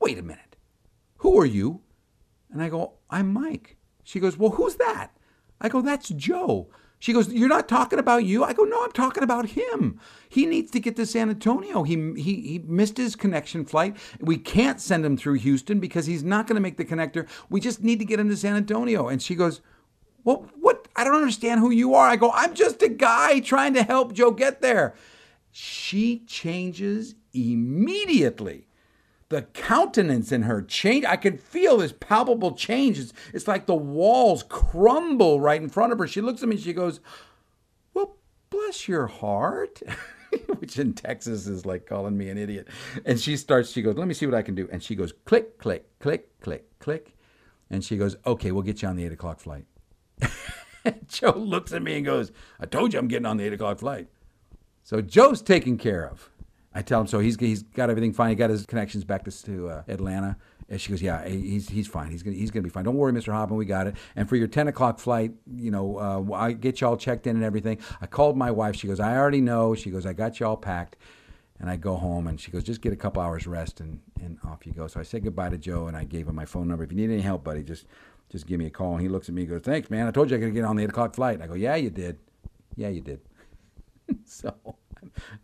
Wait 0.00 0.18
a 0.18 0.22
minute. 0.22 0.56
Who 1.18 1.38
are 1.40 1.46
you? 1.46 1.80
And 2.50 2.62
I 2.62 2.68
go, 2.68 2.94
I'm 3.10 3.32
Mike. 3.32 3.76
She 4.04 4.20
goes, 4.20 4.36
well, 4.36 4.50
who's 4.50 4.76
that? 4.76 5.10
I 5.60 5.68
go, 5.68 5.82
that's 5.82 6.08
Joe. 6.08 6.68
She 7.00 7.12
goes, 7.12 7.32
You're 7.32 7.48
not 7.48 7.68
talking 7.68 7.98
about 7.98 8.24
you? 8.24 8.42
I 8.44 8.52
go, 8.52 8.64
No, 8.64 8.82
I'm 8.82 8.92
talking 8.92 9.22
about 9.22 9.50
him. 9.50 10.00
He 10.28 10.46
needs 10.46 10.70
to 10.72 10.80
get 10.80 10.96
to 10.96 11.06
San 11.06 11.30
Antonio. 11.30 11.84
He, 11.84 11.94
he, 12.16 12.40
he 12.40 12.62
missed 12.66 12.96
his 12.96 13.14
connection 13.16 13.64
flight. 13.64 13.96
We 14.20 14.36
can't 14.36 14.80
send 14.80 15.04
him 15.04 15.16
through 15.16 15.34
Houston 15.34 15.78
because 15.80 16.06
he's 16.06 16.24
not 16.24 16.46
going 16.46 16.56
to 16.56 16.60
make 16.60 16.76
the 16.76 16.84
connector. 16.84 17.28
We 17.48 17.60
just 17.60 17.82
need 17.82 17.98
to 18.00 18.04
get 18.04 18.18
him 18.18 18.28
to 18.28 18.36
San 18.36 18.56
Antonio. 18.56 19.08
And 19.08 19.22
she 19.22 19.34
goes, 19.34 19.60
Well, 20.24 20.48
what? 20.60 20.88
I 20.96 21.04
don't 21.04 21.14
understand 21.14 21.60
who 21.60 21.70
you 21.70 21.94
are. 21.94 22.08
I 22.08 22.16
go, 22.16 22.32
I'm 22.32 22.54
just 22.54 22.82
a 22.82 22.88
guy 22.88 23.40
trying 23.40 23.74
to 23.74 23.84
help 23.84 24.12
Joe 24.12 24.32
get 24.32 24.60
there 24.60 24.94
she 25.50 26.20
changes 26.26 27.14
immediately. 27.32 28.68
The 29.28 29.42
countenance 29.42 30.32
in 30.32 30.42
her 30.42 30.62
change. 30.62 31.04
I 31.04 31.16
can 31.16 31.36
feel 31.36 31.78
this 31.78 31.92
palpable 31.92 32.52
change. 32.52 32.98
It's, 32.98 33.12
it's 33.34 33.48
like 33.48 33.66
the 33.66 33.74
walls 33.74 34.42
crumble 34.48 35.40
right 35.40 35.60
in 35.60 35.68
front 35.68 35.92
of 35.92 35.98
her. 35.98 36.06
She 36.06 36.20
looks 36.20 36.42
at 36.42 36.48
me 36.48 36.56
she 36.56 36.72
goes, 36.72 37.00
Well, 37.92 38.16
bless 38.48 38.88
your 38.88 39.06
heart. 39.06 39.82
Which 40.58 40.78
in 40.78 40.94
Texas 40.94 41.46
is 41.46 41.66
like 41.66 41.86
calling 41.86 42.16
me 42.16 42.30
an 42.30 42.38
idiot. 42.38 42.68
And 43.04 43.20
she 43.20 43.36
starts, 43.36 43.70
she 43.70 43.82
goes, 43.82 43.96
Let 43.96 44.08
me 44.08 44.14
see 44.14 44.26
what 44.26 44.34
I 44.34 44.42
can 44.42 44.54
do. 44.54 44.68
And 44.72 44.82
she 44.82 44.94
goes, 44.94 45.12
Click, 45.26 45.58
click, 45.58 45.98
click, 45.98 46.40
click, 46.40 46.78
click. 46.78 47.14
And 47.70 47.84
she 47.84 47.98
goes, 47.98 48.16
Okay, 48.26 48.50
we'll 48.50 48.62
get 48.62 48.80
you 48.80 48.88
on 48.88 48.96
the 48.96 49.04
eight 49.04 49.12
o'clock 49.12 49.40
flight. 49.40 49.66
Joe 51.08 51.34
looks 51.36 51.72
at 51.72 51.82
me 51.82 51.96
and 51.96 52.06
goes, 52.06 52.32
I 52.58 52.66
told 52.66 52.92
you 52.94 52.98
I'm 52.98 53.08
getting 53.08 53.26
on 53.26 53.36
the 53.36 53.44
eight 53.44 53.52
o'clock 53.52 53.78
flight. 53.78 54.08
So 54.88 55.02
Joe's 55.02 55.42
taken 55.42 55.76
care 55.76 56.08
of. 56.08 56.30
I 56.72 56.80
tell 56.80 56.98
him 56.98 57.06
so. 57.06 57.18
He's 57.18 57.36
he's 57.38 57.62
got 57.62 57.90
everything 57.90 58.14
fine. 58.14 58.30
He 58.30 58.34
got 58.36 58.48
his 58.48 58.64
connections 58.64 59.04
back 59.04 59.22
to, 59.24 59.44
to 59.44 59.68
uh, 59.68 59.82
Atlanta. 59.86 60.38
And 60.70 60.80
she 60.80 60.88
goes, 60.88 61.02
yeah, 61.02 61.28
he's 61.28 61.68
he's 61.68 61.86
fine. 61.86 62.10
He's 62.10 62.22
gonna 62.22 62.36
he's 62.36 62.50
gonna 62.50 62.62
be 62.62 62.70
fine. 62.70 62.84
Don't 62.84 62.96
worry, 62.96 63.12
Mr. 63.12 63.30
Hoffman, 63.30 63.58
we 63.58 63.66
got 63.66 63.86
it. 63.86 63.96
And 64.16 64.26
for 64.26 64.36
your 64.36 64.46
ten 64.46 64.66
o'clock 64.66 64.98
flight, 64.98 65.32
you 65.46 65.70
know, 65.70 65.98
uh, 65.98 66.34
I 66.34 66.52
get 66.52 66.80
you 66.80 66.86
all 66.86 66.96
checked 66.96 67.26
in 67.26 67.36
and 67.36 67.44
everything. 67.44 67.76
I 68.00 68.06
called 68.06 68.38
my 68.38 68.50
wife. 68.50 68.76
She 68.76 68.86
goes, 68.86 68.98
I 68.98 69.14
already 69.14 69.42
know. 69.42 69.74
She 69.74 69.90
goes, 69.90 70.06
I 70.06 70.14
got 70.14 70.40
you 70.40 70.46
all 70.46 70.56
packed. 70.56 70.96
And 71.60 71.68
I 71.68 71.76
go 71.76 71.96
home, 71.96 72.26
and 72.26 72.40
she 72.40 72.50
goes, 72.50 72.64
just 72.64 72.80
get 72.80 72.94
a 72.94 72.96
couple 72.96 73.20
hours 73.20 73.46
rest, 73.46 73.80
and, 73.80 74.00
and 74.22 74.38
off 74.42 74.64
you 74.64 74.72
go. 74.72 74.86
So 74.86 75.00
I 75.00 75.02
said 75.02 75.22
goodbye 75.22 75.50
to 75.50 75.58
Joe, 75.58 75.88
and 75.88 75.96
I 75.98 76.04
gave 76.04 76.28
him 76.28 76.34
my 76.36 76.46
phone 76.46 76.66
number. 76.66 76.84
If 76.84 76.92
you 76.92 76.96
need 76.96 77.10
any 77.10 77.20
help, 77.20 77.44
buddy, 77.44 77.62
just 77.62 77.84
just 78.30 78.46
give 78.46 78.58
me 78.58 78.64
a 78.64 78.70
call. 78.70 78.94
And 78.94 79.02
he 79.02 79.08
looks 79.10 79.28
at 79.28 79.34
me 79.34 79.42
and 79.42 79.50
goes, 79.50 79.60
thanks, 79.60 79.90
man. 79.90 80.06
I 80.06 80.12
told 80.12 80.30
you 80.30 80.38
I 80.38 80.40
could 80.40 80.54
get 80.54 80.64
on 80.64 80.76
the 80.76 80.84
eight 80.84 80.88
o'clock 80.88 81.14
flight. 81.14 81.34
And 81.34 81.42
I 81.42 81.46
go, 81.46 81.52
yeah, 81.52 81.74
you 81.74 81.90
did. 81.90 82.18
Yeah, 82.74 82.88
you 82.88 83.02
did. 83.02 83.20
so 84.24 84.54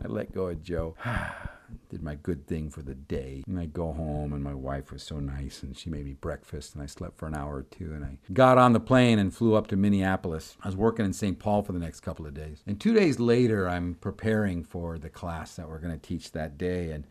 I 0.02 0.08
let 0.08 0.32
go 0.32 0.48
of 0.48 0.62
Joe. 0.62 0.94
Did 1.88 2.02
my 2.02 2.14
good 2.14 2.46
thing 2.46 2.70
for 2.70 2.82
the 2.82 2.94
day. 2.94 3.42
And 3.46 3.58
I 3.58 3.66
go 3.66 3.92
home, 3.92 4.32
and 4.32 4.44
my 4.44 4.54
wife 4.54 4.92
was 4.92 5.02
so 5.02 5.18
nice, 5.18 5.62
and 5.62 5.76
she 5.76 5.90
made 5.90 6.04
me 6.04 6.12
breakfast, 6.12 6.74
and 6.74 6.82
I 6.82 6.86
slept 6.86 7.18
for 7.18 7.26
an 7.26 7.34
hour 7.34 7.56
or 7.56 7.62
two, 7.62 7.92
and 7.92 8.04
I 8.04 8.18
got 8.32 8.58
on 8.58 8.72
the 8.72 8.80
plane 8.80 9.18
and 9.18 9.34
flew 9.34 9.54
up 9.54 9.66
to 9.68 9.76
Minneapolis. 9.76 10.56
I 10.62 10.68
was 10.68 10.76
working 10.76 11.04
in 11.04 11.12
St. 11.12 11.38
Paul 11.38 11.62
for 11.62 11.72
the 11.72 11.78
next 11.78 12.00
couple 12.00 12.26
of 12.26 12.34
days. 12.34 12.62
And 12.66 12.80
two 12.80 12.92
days 12.92 13.18
later, 13.18 13.68
I'm 13.68 13.94
preparing 13.94 14.62
for 14.62 14.98
the 14.98 15.10
class 15.10 15.56
that 15.56 15.68
we're 15.68 15.78
going 15.78 15.98
to 15.98 16.06
teach 16.06 16.32
that 16.32 16.58
day, 16.58 16.90
and 16.90 17.06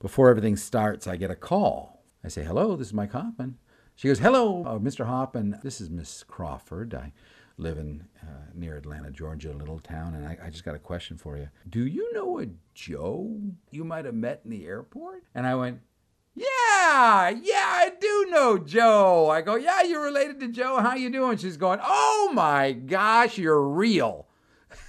before 0.00 0.30
everything 0.30 0.56
starts, 0.56 1.06
I 1.06 1.16
get 1.16 1.30
a 1.30 1.36
call. 1.36 2.04
I 2.24 2.28
say, 2.28 2.44
"Hello, 2.44 2.76
this 2.76 2.88
is 2.88 2.94
Mike 2.94 3.12
Hoffman." 3.12 3.58
She 3.96 4.06
goes, 4.08 4.20
"Hello, 4.20 4.64
uh, 4.64 4.78
Mr. 4.78 5.06
Hoffman. 5.06 5.58
This 5.62 5.80
is 5.80 5.90
Miss 5.90 6.22
Crawford. 6.22 6.94
I 6.94 7.12
live 7.58 7.76
in 7.76 8.04
uh, 8.22 8.46
near 8.54 8.76
Atlanta, 8.76 9.10
Georgia, 9.10 9.52
a 9.52 9.54
little 9.54 9.80
town, 9.80 10.14
and 10.14 10.26
I, 10.26 10.38
I, 10.44 10.50
just 10.50 10.64
got 10.64 10.76
a 10.76 10.78
question 10.78 11.18
for 11.18 11.36
you. 11.36 11.48
Do 11.68 11.86
you 11.86 12.12
know 12.14 12.38
a 12.38 12.46
Joe 12.72 13.40
you 13.70 13.84
might 13.84 14.04
have 14.04 14.14
met 14.14 14.42
in 14.44 14.50
the 14.50 14.64
airport? 14.64 15.24
And 15.34 15.44
I 15.44 15.56
went, 15.56 15.80
yeah, 16.34 17.30
yeah, 17.30 17.66
I 17.66 17.92
do 18.00 18.26
know 18.30 18.58
Joe. 18.58 19.28
I 19.28 19.42
go, 19.42 19.56
yeah, 19.56 19.82
you're 19.82 20.04
related 20.04 20.38
to 20.40 20.48
Joe. 20.48 20.78
How 20.78 20.94
you 20.94 21.10
doing? 21.10 21.36
She's 21.36 21.56
going, 21.56 21.80
oh 21.82 22.30
my 22.32 22.72
gosh, 22.72 23.38
you're 23.38 23.60
real. 23.60 24.27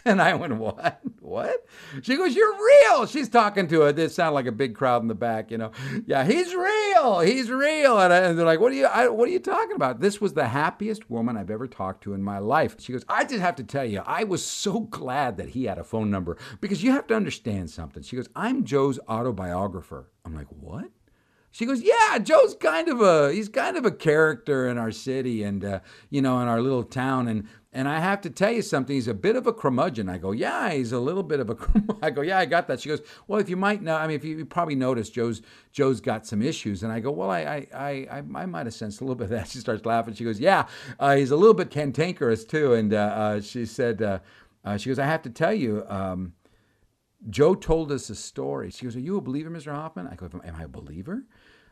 And 0.05 0.21
I 0.21 0.33
went, 0.33 0.55
What? 0.55 1.01
What? 1.19 1.65
She 2.01 2.15
goes, 2.15 2.35
You're 2.35 2.55
real. 2.55 3.05
She's 3.05 3.29
talking 3.29 3.67
to 3.67 3.83
it. 3.83 3.95
This 3.95 4.15
sounded 4.15 4.33
like 4.33 4.45
a 4.45 4.51
big 4.51 4.75
crowd 4.75 5.01
in 5.01 5.07
the 5.07 5.15
back, 5.15 5.51
you 5.51 5.57
know. 5.57 5.71
Yeah, 6.05 6.23
he's 6.23 6.53
real. 6.55 7.19
He's 7.19 7.51
real. 7.51 7.99
And, 7.99 8.13
I, 8.13 8.17
and 8.19 8.39
they're 8.39 8.45
like, 8.45 8.59
What 8.59 8.71
are 8.71 8.75
you 8.75 8.85
I, 8.85 9.09
what 9.09 9.27
are 9.27 9.31
you 9.31 9.39
talking 9.39 9.75
about? 9.75 9.99
This 9.99 10.21
was 10.21 10.33
the 10.33 10.47
happiest 10.47 11.09
woman 11.09 11.37
I've 11.37 11.51
ever 11.51 11.67
talked 11.67 12.03
to 12.05 12.13
in 12.13 12.23
my 12.23 12.39
life. 12.39 12.75
She 12.79 12.93
goes, 12.93 13.03
I 13.09 13.25
just 13.25 13.41
have 13.41 13.55
to 13.57 13.63
tell 13.63 13.85
you, 13.85 14.01
I 14.05 14.23
was 14.23 14.43
so 14.43 14.79
glad 14.81 15.37
that 15.37 15.49
he 15.49 15.65
had 15.65 15.77
a 15.77 15.83
phone 15.83 16.09
number 16.09 16.37
because 16.61 16.81
you 16.81 16.91
have 16.91 17.07
to 17.07 17.15
understand 17.15 17.69
something. 17.69 18.01
She 18.01 18.15
goes, 18.15 18.29
I'm 18.35 18.63
Joe's 18.63 18.99
autobiographer. 19.07 20.09
I'm 20.25 20.33
like, 20.35 20.47
What? 20.49 20.89
She 21.51 21.65
goes, 21.65 21.81
"Yeah, 21.81 22.19
Joe's 22.19 22.55
kind 22.55 22.87
of 22.87 23.01
a 23.01 23.33
he's 23.33 23.49
kind 23.49 23.75
of 23.77 23.85
a 23.85 23.91
character 23.91 24.67
in 24.67 24.77
our 24.77 24.91
city 24.91 25.43
and 25.43 25.63
uh, 25.65 25.79
you 26.09 26.21
know 26.21 26.39
in 26.39 26.47
our 26.47 26.61
little 26.61 26.83
town 26.83 27.27
and 27.27 27.47
and 27.71 27.87
I 27.87 27.99
have 27.99 28.21
to 28.21 28.31
tell 28.31 28.51
you 28.51 28.63
something. 28.63 28.95
He's 28.95 29.07
a 29.07 29.13
bit 29.13 29.35
of 29.35 29.45
a 29.45 29.53
curmudgeon. 29.53 30.09
I 30.09 30.17
go, 30.17 30.31
yeah, 30.31 30.71
he's 30.71 30.91
a 30.91 30.99
little 30.99 31.21
bit 31.21 31.39
of 31.39 31.51
a. 31.51 31.57
I 32.01 32.09
go, 32.09 32.21
yeah, 32.21 32.39
I 32.39 32.45
got 32.45 32.67
that. 32.67 32.79
She 32.81 32.89
goes, 32.89 33.01
well, 33.27 33.39
if 33.39 33.47
you 33.47 33.57
might 33.57 33.83
know, 33.83 33.95
I 33.95 34.07
mean, 34.07 34.15
if 34.15 34.23
you, 34.23 34.37
you 34.37 34.45
probably 34.45 34.75
noticed, 34.75 35.13
Joe's 35.13 35.43
Joe's 35.71 36.01
got 36.01 36.25
some 36.25 36.41
issues. 36.41 36.81
And 36.81 36.91
I 36.91 36.99
go, 36.99 37.11
well, 37.11 37.29
I 37.29 37.67
I 37.73 38.07
I, 38.11 38.23
I 38.35 38.45
might 38.47 38.65
have 38.65 38.73
sensed 38.73 39.01
a 39.01 39.03
little 39.03 39.15
bit 39.15 39.25
of 39.25 39.29
that. 39.31 39.47
She 39.49 39.59
starts 39.59 39.85
laughing. 39.85 40.15
She 40.15 40.23
goes, 40.23 40.39
yeah, 40.39 40.67
uh, 40.99 41.15
he's 41.15 41.31
a 41.31 41.35
little 41.35 41.53
bit 41.53 41.69
cantankerous 41.69 42.43
too. 42.43 42.73
And 42.73 42.93
uh, 42.93 42.97
uh, 42.97 43.41
she 43.41 43.65
said, 43.65 44.01
uh, 44.01 44.19
uh, 44.65 44.77
she 44.77 44.89
goes, 44.89 44.99
I 44.99 45.05
have 45.05 45.21
to 45.23 45.29
tell 45.29 45.53
you. 45.53 45.83
Um, 45.87 46.33
Joe 47.29 47.53
told 47.53 47.91
us 47.91 48.09
a 48.09 48.15
story. 48.15 48.71
She 48.71 48.85
goes, 48.85 48.95
"Are 48.95 49.01
you 49.01 49.17
a 49.17 49.21
believer, 49.21 49.49
Mr. 49.49 49.73
Hoffman?" 49.73 50.07
I 50.07 50.15
go, 50.15 50.29
"Am 50.33 50.55
I 50.55 50.63
a 50.63 50.67
believer?" 50.69 51.25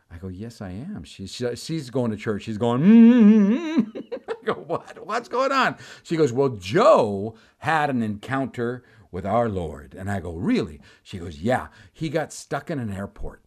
I 0.09 0.17
go, 0.17 0.27
"Yes, 0.27 0.61
I 0.61 0.69
am." 0.69 1.03
She's 1.03 1.41
she's 1.55 1.89
going 1.89 2.11
to 2.11 2.17
church. 2.17 2.43
She's 2.43 2.57
going. 2.57 2.81
Mm-hmm. 2.81 3.99
go, 4.47 4.53
what? 4.53 5.05
What's 5.05 5.29
going 5.29 5.51
on? 5.51 5.77
She 6.03 6.17
goes, 6.17 6.33
Well, 6.33 6.49
Joe 6.49 7.35
had 7.59 7.89
an 7.89 8.01
encounter 8.01 8.83
with 9.11 9.25
our 9.25 9.47
Lord. 9.49 9.93
And 9.93 10.09
I 10.09 10.19
go, 10.19 10.33
Really? 10.33 10.81
She 11.03 11.19
goes, 11.19 11.39
Yeah. 11.39 11.67
He 11.93 12.09
got 12.09 12.33
stuck 12.33 12.71
in 12.71 12.79
an 12.79 12.91
airport. 12.91 13.43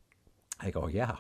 I 0.61 0.71
go, 0.71 0.87
Yeah. 0.87 1.17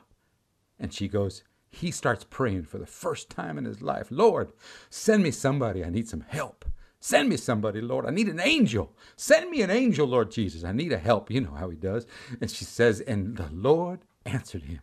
And 0.78 0.92
she 0.94 1.08
goes, 1.08 1.42
He 1.70 1.90
starts 1.90 2.24
praying 2.28 2.64
for 2.64 2.78
the 2.78 2.86
first 2.86 3.30
time 3.30 3.58
in 3.58 3.64
his 3.64 3.82
life 3.82 4.08
Lord, 4.10 4.52
send 4.88 5.22
me 5.22 5.30
somebody. 5.30 5.84
I 5.84 5.90
need 5.90 6.08
some 6.08 6.24
help. 6.26 6.64
Send 7.02 7.30
me 7.30 7.38
somebody, 7.38 7.80
Lord. 7.80 8.04
I 8.04 8.10
need 8.10 8.28
an 8.28 8.40
angel. 8.40 8.94
Send 9.16 9.50
me 9.50 9.62
an 9.62 9.70
angel, 9.70 10.06
Lord 10.06 10.30
Jesus. 10.30 10.64
I 10.64 10.72
need 10.72 10.92
a 10.92 10.98
help. 10.98 11.30
You 11.30 11.40
know 11.40 11.54
how 11.54 11.70
he 11.70 11.76
does. 11.76 12.06
And 12.42 12.50
she 12.50 12.66
says, 12.66 13.00
And 13.00 13.38
the 13.38 13.48
Lord 13.50 14.00
answered 14.26 14.64
him. 14.64 14.80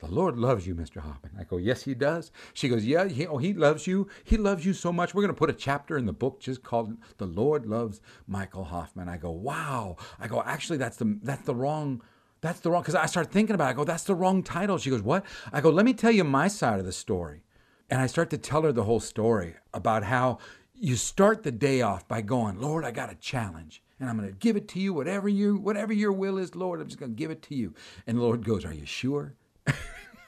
The 0.00 0.10
Lord 0.10 0.38
loves 0.38 0.66
you, 0.66 0.74
Mr. 0.74 1.00
Hoffman. 1.00 1.32
I 1.38 1.44
go, 1.44 1.58
Yes, 1.58 1.82
He 1.82 1.94
does. 1.94 2.32
She 2.54 2.68
goes, 2.68 2.84
Yeah, 2.86 3.06
he, 3.06 3.26
oh, 3.26 3.36
He 3.36 3.52
loves 3.52 3.86
you. 3.86 4.08
He 4.24 4.36
loves 4.36 4.64
you 4.64 4.72
so 4.72 4.92
much. 4.92 5.14
We're 5.14 5.22
going 5.22 5.34
to 5.34 5.38
put 5.38 5.50
a 5.50 5.54
chapter 5.54 5.98
in 5.98 6.06
the 6.06 6.12
book 6.12 6.40
just 6.40 6.62
called 6.62 6.96
The 7.18 7.26
Lord 7.26 7.66
Loves 7.66 8.00
Michael 8.26 8.64
Hoffman. 8.64 9.08
I 9.08 9.18
go, 9.18 9.30
Wow. 9.30 9.96
I 10.18 10.26
go, 10.26 10.42
Actually, 10.42 10.78
that's 10.78 10.96
the, 10.96 11.18
that's 11.22 11.44
the 11.44 11.54
wrong. 11.54 12.02
That's 12.40 12.60
the 12.60 12.70
wrong, 12.70 12.80
because 12.80 12.94
I 12.94 13.04
start 13.04 13.30
thinking 13.30 13.54
about 13.54 13.66
it. 13.66 13.70
I 13.70 13.72
go, 13.74 13.84
that's 13.84 14.04
the 14.04 14.14
wrong 14.14 14.42
title. 14.42 14.78
She 14.78 14.90
goes, 14.90 15.02
What? 15.02 15.24
I 15.52 15.60
go, 15.60 15.70
Let 15.70 15.84
me 15.84 15.92
tell 15.92 16.12
you 16.12 16.24
my 16.24 16.48
side 16.48 16.78
of 16.78 16.86
the 16.86 16.92
story. 16.92 17.42
And 17.90 18.00
I 18.00 18.06
start 18.06 18.30
to 18.30 18.38
tell 18.38 18.62
her 18.62 18.72
the 18.72 18.84
whole 18.84 19.00
story 19.00 19.56
about 19.74 20.04
how 20.04 20.38
you 20.74 20.96
start 20.96 21.42
the 21.42 21.52
day 21.52 21.82
off 21.82 22.08
by 22.08 22.22
going, 22.22 22.60
Lord, 22.60 22.84
I 22.84 22.90
got 22.90 23.12
a 23.12 23.16
challenge 23.16 23.82
and 24.00 24.08
I'm 24.08 24.16
going 24.16 24.28
to 24.28 24.34
give 24.34 24.56
it 24.56 24.66
to 24.68 24.80
you, 24.80 24.94
whatever 24.94 25.28
you, 25.28 25.56
whatever 25.56 25.92
your 25.92 26.12
will 26.12 26.38
is, 26.38 26.54
Lord, 26.54 26.80
I'm 26.80 26.86
just 26.86 26.98
going 26.98 27.12
to 27.12 27.16
give 27.16 27.30
it 27.30 27.42
to 27.42 27.54
you. 27.54 27.74
And 28.06 28.16
the 28.16 28.22
Lord 28.22 28.44
goes, 28.44 28.64
Are 28.64 28.72
you 28.72 28.86
sure? 28.86 29.34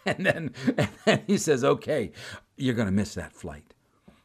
and 0.06 0.26
then 0.26 0.54
and 0.76 0.88
then 1.04 1.22
he 1.26 1.38
says, 1.38 1.62
"Okay, 1.62 2.12
you're 2.56 2.74
going 2.74 2.86
to 2.86 2.92
miss 2.92 3.14
that 3.14 3.32
flight, 3.32 3.74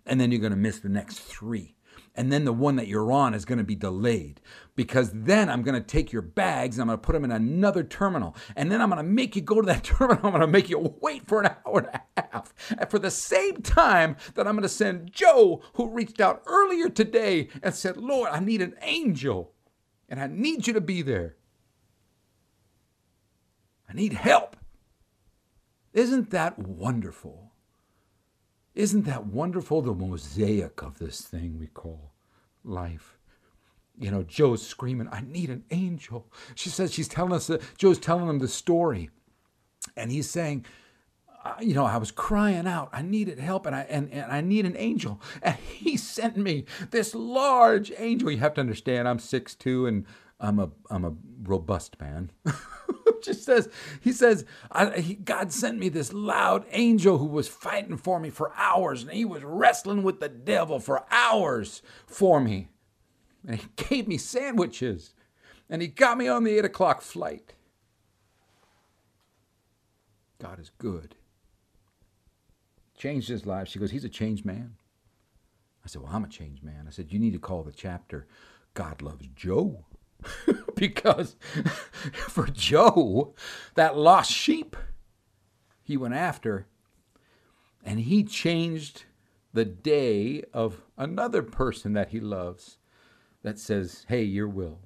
and 0.05 0.19
then 0.19 0.31
you're 0.31 0.41
going 0.41 0.51
to 0.51 0.57
miss 0.57 0.79
the 0.79 0.89
next 0.89 1.19
three, 1.19 1.75
and 2.15 2.31
then 2.31 2.45
the 2.45 2.53
one 2.53 2.77
that 2.77 2.87
you're 2.87 3.11
on 3.11 3.33
is 3.33 3.45
going 3.45 3.59
to 3.59 3.63
be 3.63 3.75
delayed 3.75 4.41
because 4.75 5.11
then 5.13 5.49
I'm 5.49 5.61
going 5.61 5.79
to 5.79 5.85
take 5.85 6.11
your 6.11 6.23
bags 6.23 6.77
and 6.77 6.81
I'm 6.81 6.87
going 6.87 6.99
to 6.99 7.05
put 7.05 7.13
them 7.13 7.23
in 7.23 7.31
another 7.31 7.83
terminal, 7.83 8.35
and 8.55 8.71
then 8.71 8.81
I'm 8.81 8.89
going 8.89 9.03
to 9.03 9.09
make 9.09 9.35
you 9.35 9.41
go 9.41 9.61
to 9.61 9.67
that 9.67 9.83
terminal. 9.83 10.25
I'm 10.25 10.31
going 10.31 10.41
to 10.41 10.47
make 10.47 10.69
you 10.69 10.95
wait 11.01 11.27
for 11.27 11.41
an 11.41 11.51
hour 11.65 11.79
and 11.79 12.01
a 12.15 12.23
half, 12.31 12.53
and 12.77 12.89
for 12.89 12.99
the 12.99 13.11
same 13.11 13.61
time 13.61 14.17
that 14.33 14.47
I'm 14.47 14.55
going 14.55 14.63
to 14.63 14.69
send 14.69 15.11
Joe, 15.13 15.61
who 15.73 15.89
reached 15.89 16.19
out 16.19 16.41
earlier 16.47 16.89
today 16.89 17.49
and 17.61 17.73
said, 17.73 17.97
"Lord, 17.97 18.31
I 18.31 18.39
need 18.39 18.61
an 18.61 18.75
angel, 18.81 19.53
and 20.09 20.19
I 20.19 20.27
need 20.27 20.65
you 20.65 20.73
to 20.73 20.81
be 20.81 21.01
there." 21.03 21.35
I 23.89 23.93
need 23.93 24.13
help. 24.13 24.57
Isn't 25.97 26.29
that 26.29 26.59
wonderful? 26.59 27.53
Isn't 28.75 29.05
that 29.05 29.25
wonderful, 29.25 29.81
the 29.81 29.95
mosaic 29.95 30.83
of 30.83 30.99
this 30.99 31.21
thing 31.21 31.57
we 31.57 31.65
call 31.65 32.13
life? 32.63 33.17
You 33.97 34.11
know, 34.11 34.21
Joe's 34.21 34.65
screaming, 34.65 35.09
I 35.11 35.21
need 35.21 35.49
an 35.49 35.63
angel. 35.71 36.31
She 36.53 36.69
says 36.69 36.93
she's 36.93 37.07
telling 37.07 37.33
us, 37.33 37.47
that 37.47 37.63
Joe's 37.79 37.97
telling 37.97 38.29
him 38.29 38.37
the 38.37 38.47
story. 38.47 39.09
And 39.95 40.11
he's 40.11 40.29
saying, 40.29 40.67
uh, 41.43 41.55
you 41.61 41.73
know, 41.73 41.85
I 41.85 41.97
was 41.97 42.11
crying 42.11 42.67
out. 42.67 42.89
I 42.93 43.01
needed 43.01 43.39
help 43.39 43.65
and 43.65 43.75
I 43.75 43.81
and, 43.89 44.11
and 44.13 44.31
I 44.31 44.41
need 44.41 44.67
an 44.67 44.77
angel. 44.77 45.19
And 45.41 45.55
he 45.67 45.97
sent 45.97 46.37
me 46.37 46.65
this 46.91 47.15
large 47.15 47.91
angel. 47.97 48.29
You 48.29 48.37
have 48.37 48.53
to 48.53 48.61
understand, 48.61 49.07
I'm 49.07 49.17
6'2 49.17 49.87
and 49.87 50.05
I'm 50.39 50.59
a 50.59 50.69
I'm 50.91 51.05
a 51.05 51.15
robust 51.41 51.99
man. 51.99 52.29
just 53.23 53.43
says, 53.43 53.69
he 54.01 54.11
says, 54.11 54.45
he, 54.97 55.15
God 55.15 55.51
sent 55.51 55.79
me 55.79 55.89
this 55.89 56.13
loud 56.13 56.65
angel 56.71 57.17
who 57.17 57.25
was 57.25 57.47
fighting 57.47 57.97
for 57.97 58.19
me 58.19 58.29
for 58.29 58.51
hours, 58.55 59.03
and 59.03 59.11
he 59.11 59.25
was 59.25 59.43
wrestling 59.43 60.03
with 60.03 60.19
the 60.19 60.29
devil 60.29 60.79
for 60.79 61.05
hours 61.11 61.81
for 62.05 62.39
me. 62.39 62.69
And 63.45 63.59
he 63.59 63.67
gave 63.75 64.07
me 64.07 64.17
sandwiches, 64.17 65.13
and 65.69 65.81
he 65.81 65.87
got 65.87 66.17
me 66.17 66.27
on 66.27 66.43
the 66.43 66.57
eight 66.57 66.65
o'clock 66.65 67.01
flight. 67.01 67.53
God 70.39 70.59
is 70.59 70.71
good. 70.77 71.15
Changed 72.97 73.29
his 73.29 73.45
life. 73.45 73.67
She 73.67 73.79
goes, 73.79 73.91
He's 73.91 74.03
a 74.03 74.09
changed 74.09 74.45
man. 74.45 74.75
I 75.85 75.87
said, 75.87 76.01
Well, 76.01 76.11
I'm 76.13 76.23
a 76.23 76.29
changed 76.29 76.63
man. 76.63 76.85
I 76.87 76.91
said, 76.91 77.11
You 77.11 77.19
need 77.19 77.33
to 77.33 77.39
call 77.39 77.63
the 77.63 77.71
chapter 77.71 78.27
God 78.73 79.01
Loves 79.01 79.27
Joe. 79.35 79.85
because 80.75 81.35
for 82.13 82.47
Joe, 82.47 83.33
that 83.75 83.97
lost 83.97 84.31
sheep 84.31 84.75
he 85.83 85.97
went 85.97 86.13
after, 86.13 86.67
and 87.83 88.01
he 88.01 88.23
changed 88.23 89.05
the 89.53 89.65
day 89.65 90.43
of 90.53 90.81
another 90.97 91.41
person 91.41 91.93
that 91.93 92.09
he 92.09 92.19
loves 92.19 92.77
that 93.43 93.57
says, 93.57 94.05
Hey, 94.09 94.23
your 94.23 94.47
will. 94.47 94.79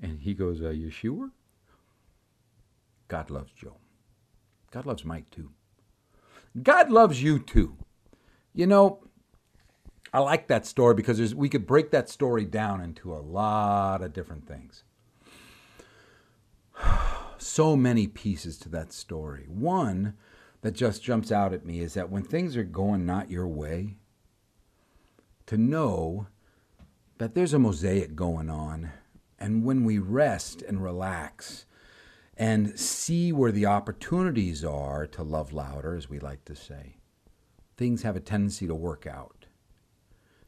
And 0.00 0.20
he 0.20 0.34
goes, 0.34 0.62
Are 0.62 0.72
you 0.72 0.90
sure? 0.90 1.30
God 3.08 3.30
loves 3.30 3.52
Joe. 3.52 3.76
God 4.70 4.86
loves 4.86 5.04
Mike 5.04 5.30
too. 5.30 5.50
God 6.62 6.90
loves 6.90 7.22
you 7.22 7.38
too. 7.38 7.76
You 8.52 8.66
know, 8.66 9.05
I 10.16 10.20
like 10.20 10.46
that 10.46 10.64
story 10.64 10.94
because 10.94 11.34
we 11.34 11.50
could 11.50 11.66
break 11.66 11.90
that 11.90 12.08
story 12.08 12.46
down 12.46 12.80
into 12.80 13.12
a 13.12 13.20
lot 13.20 14.00
of 14.02 14.14
different 14.14 14.48
things. 14.48 14.82
So 17.38 17.76
many 17.76 18.06
pieces 18.06 18.56
to 18.60 18.70
that 18.70 18.94
story. 18.94 19.44
One 19.46 20.14
that 20.62 20.72
just 20.72 21.02
jumps 21.02 21.30
out 21.30 21.52
at 21.52 21.66
me 21.66 21.80
is 21.80 21.92
that 21.92 22.10
when 22.10 22.22
things 22.22 22.56
are 22.56 22.64
going 22.64 23.04
not 23.04 23.30
your 23.30 23.46
way, 23.46 23.96
to 25.44 25.58
know 25.58 26.28
that 27.18 27.34
there's 27.34 27.52
a 27.52 27.58
mosaic 27.58 28.16
going 28.16 28.48
on. 28.48 28.92
And 29.38 29.64
when 29.64 29.84
we 29.84 29.98
rest 29.98 30.62
and 30.62 30.82
relax 30.82 31.66
and 32.38 32.80
see 32.80 33.32
where 33.32 33.52
the 33.52 33.66
opportunities 33.66 34.64
are 34.64 35.06
to 35.08 35.22
love 35.22 35.52
louder, 35.52 35.94
as 35.94 36.08
we 36.08 36.18
like 36.18 36.46
to 36.46 36.56
say, 36.56 36.96
things 37.76 38.02
have 38.02 38.16
a 38.16 38.20
tendency 38.20 38.66
to 38.66 38.74
work 38.74 39.06
out. 39.06 39.35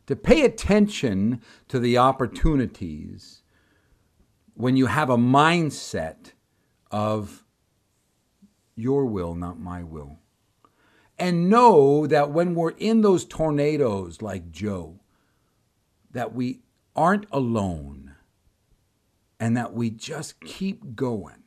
To 0.08 0.16
pay 0.16 0.42
attention 0.42 1.42
to 1.68 1.78
the 1.78 1.98
opportunities 1.98 3.42
when 4.54 4.74
you 4.74 4.86
have 4.86 5.10
a 5.10 5.18
mindset 5.18 6.32
of 6.90 7.44
your 8.74 9.04
will, 9.04 9.34
not 9.34 9.60
my 9.60 9.82
will. 9.82 10.18
And 11.18 11.50
know 11.50 12.06
that 12.06 12.30
when 12.30 12.54
we're 12.54 12.70
in 12.70 13.02
those 13.02 13.26
tornadoes 13.26 14.22
like 14.22 14.50
Joe, 14.50 14.98
that 16.10 16.34
we 16.34 16.62
aren't 16.96 17.26
alone 17.30 18.14
and 19.38 19.58
that 19.58 19.74
we 19.74 19.90
just 19.90 20.40
keep 20.40 20.96
going 20.96 21.42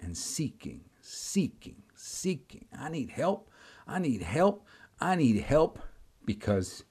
and 0.00 0.16
seeking, 0.16 0.80
seeking, 1.00 1.84
seeking. 1.94 2.64
I 2.76 2.88
need 2.88 3.10
help. 3.10 3.52
I 3.86 4.00
need 4.00 4.22
help. 4.22 4.66
I 4.98 5.14
need 5.14 5.36
help 5.42 5.78
because 6.24 6.82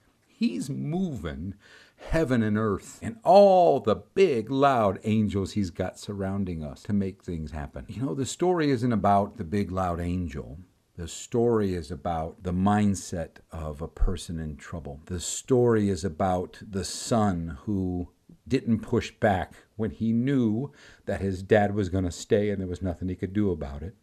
He's 0.43 0.69
moving 0.69 1.53
heaven 1.95 2.43
and 2.43 2.58
earth 2.58 2.99
and 3.01 3.15
all 3.23 3.79
the 3.79 3.95
big, 3.95 4.51
loud 4.51 4.99
angels 5.06 5.53
He's 5.53 5.69
got 5.69 5.97
surrounding 5.97 6.62
us 6.62 6.84
to 6.84 6.91
make 6.91 7.23
things 7.23 7.51
happen. 7.51 7.86
You 7.88 8.01
know, 8.01 8.13
the 8.13 8.25
story 8.25 8.69
isn't 8.69 8.91
about 8.91 9.38
the 9.38 9.45
big, 9.45 9.71
loud 9.71 10.01
angel. 10.01 10.60
The 10.97 11.08
story 11.08 11.73
is 11.73 11.91
about 11.91 12.43
the 12.43 12.51
mindset 12.51 13.38
of 13.53 13.82
a 13.82 13.88
person 13.88 14.38
in 14.38 14.58
trouble. 14.58 14.99
The 15.06 15.21
story 15.21 15.88
is 15.88 16.03
about 16.03 16.60
the 16.62 16.84
son 16.84 17.60
who 17.62 18.10
didn't 18.45 18.79
push 18.79 19.12
back 19.12 19.53
when 19.77 19.91
he 19.91 20.12
knew 20.12 20.73
that 21.06 21.21
his 21.21 21.41
dad 21.41 21.73
was 21.73 21.88
going 21.88 22.03
to 22.03 22.12
stay 22.12 22.49
and 22.49 22.60
there 22.60 22.67
was 22.67 22.82
nothing 22.82 23.08
he 23.08 23.15
could 23.15 23.32
do 23.32 23.49
about 23.49 23.82
it. 23.82 23.95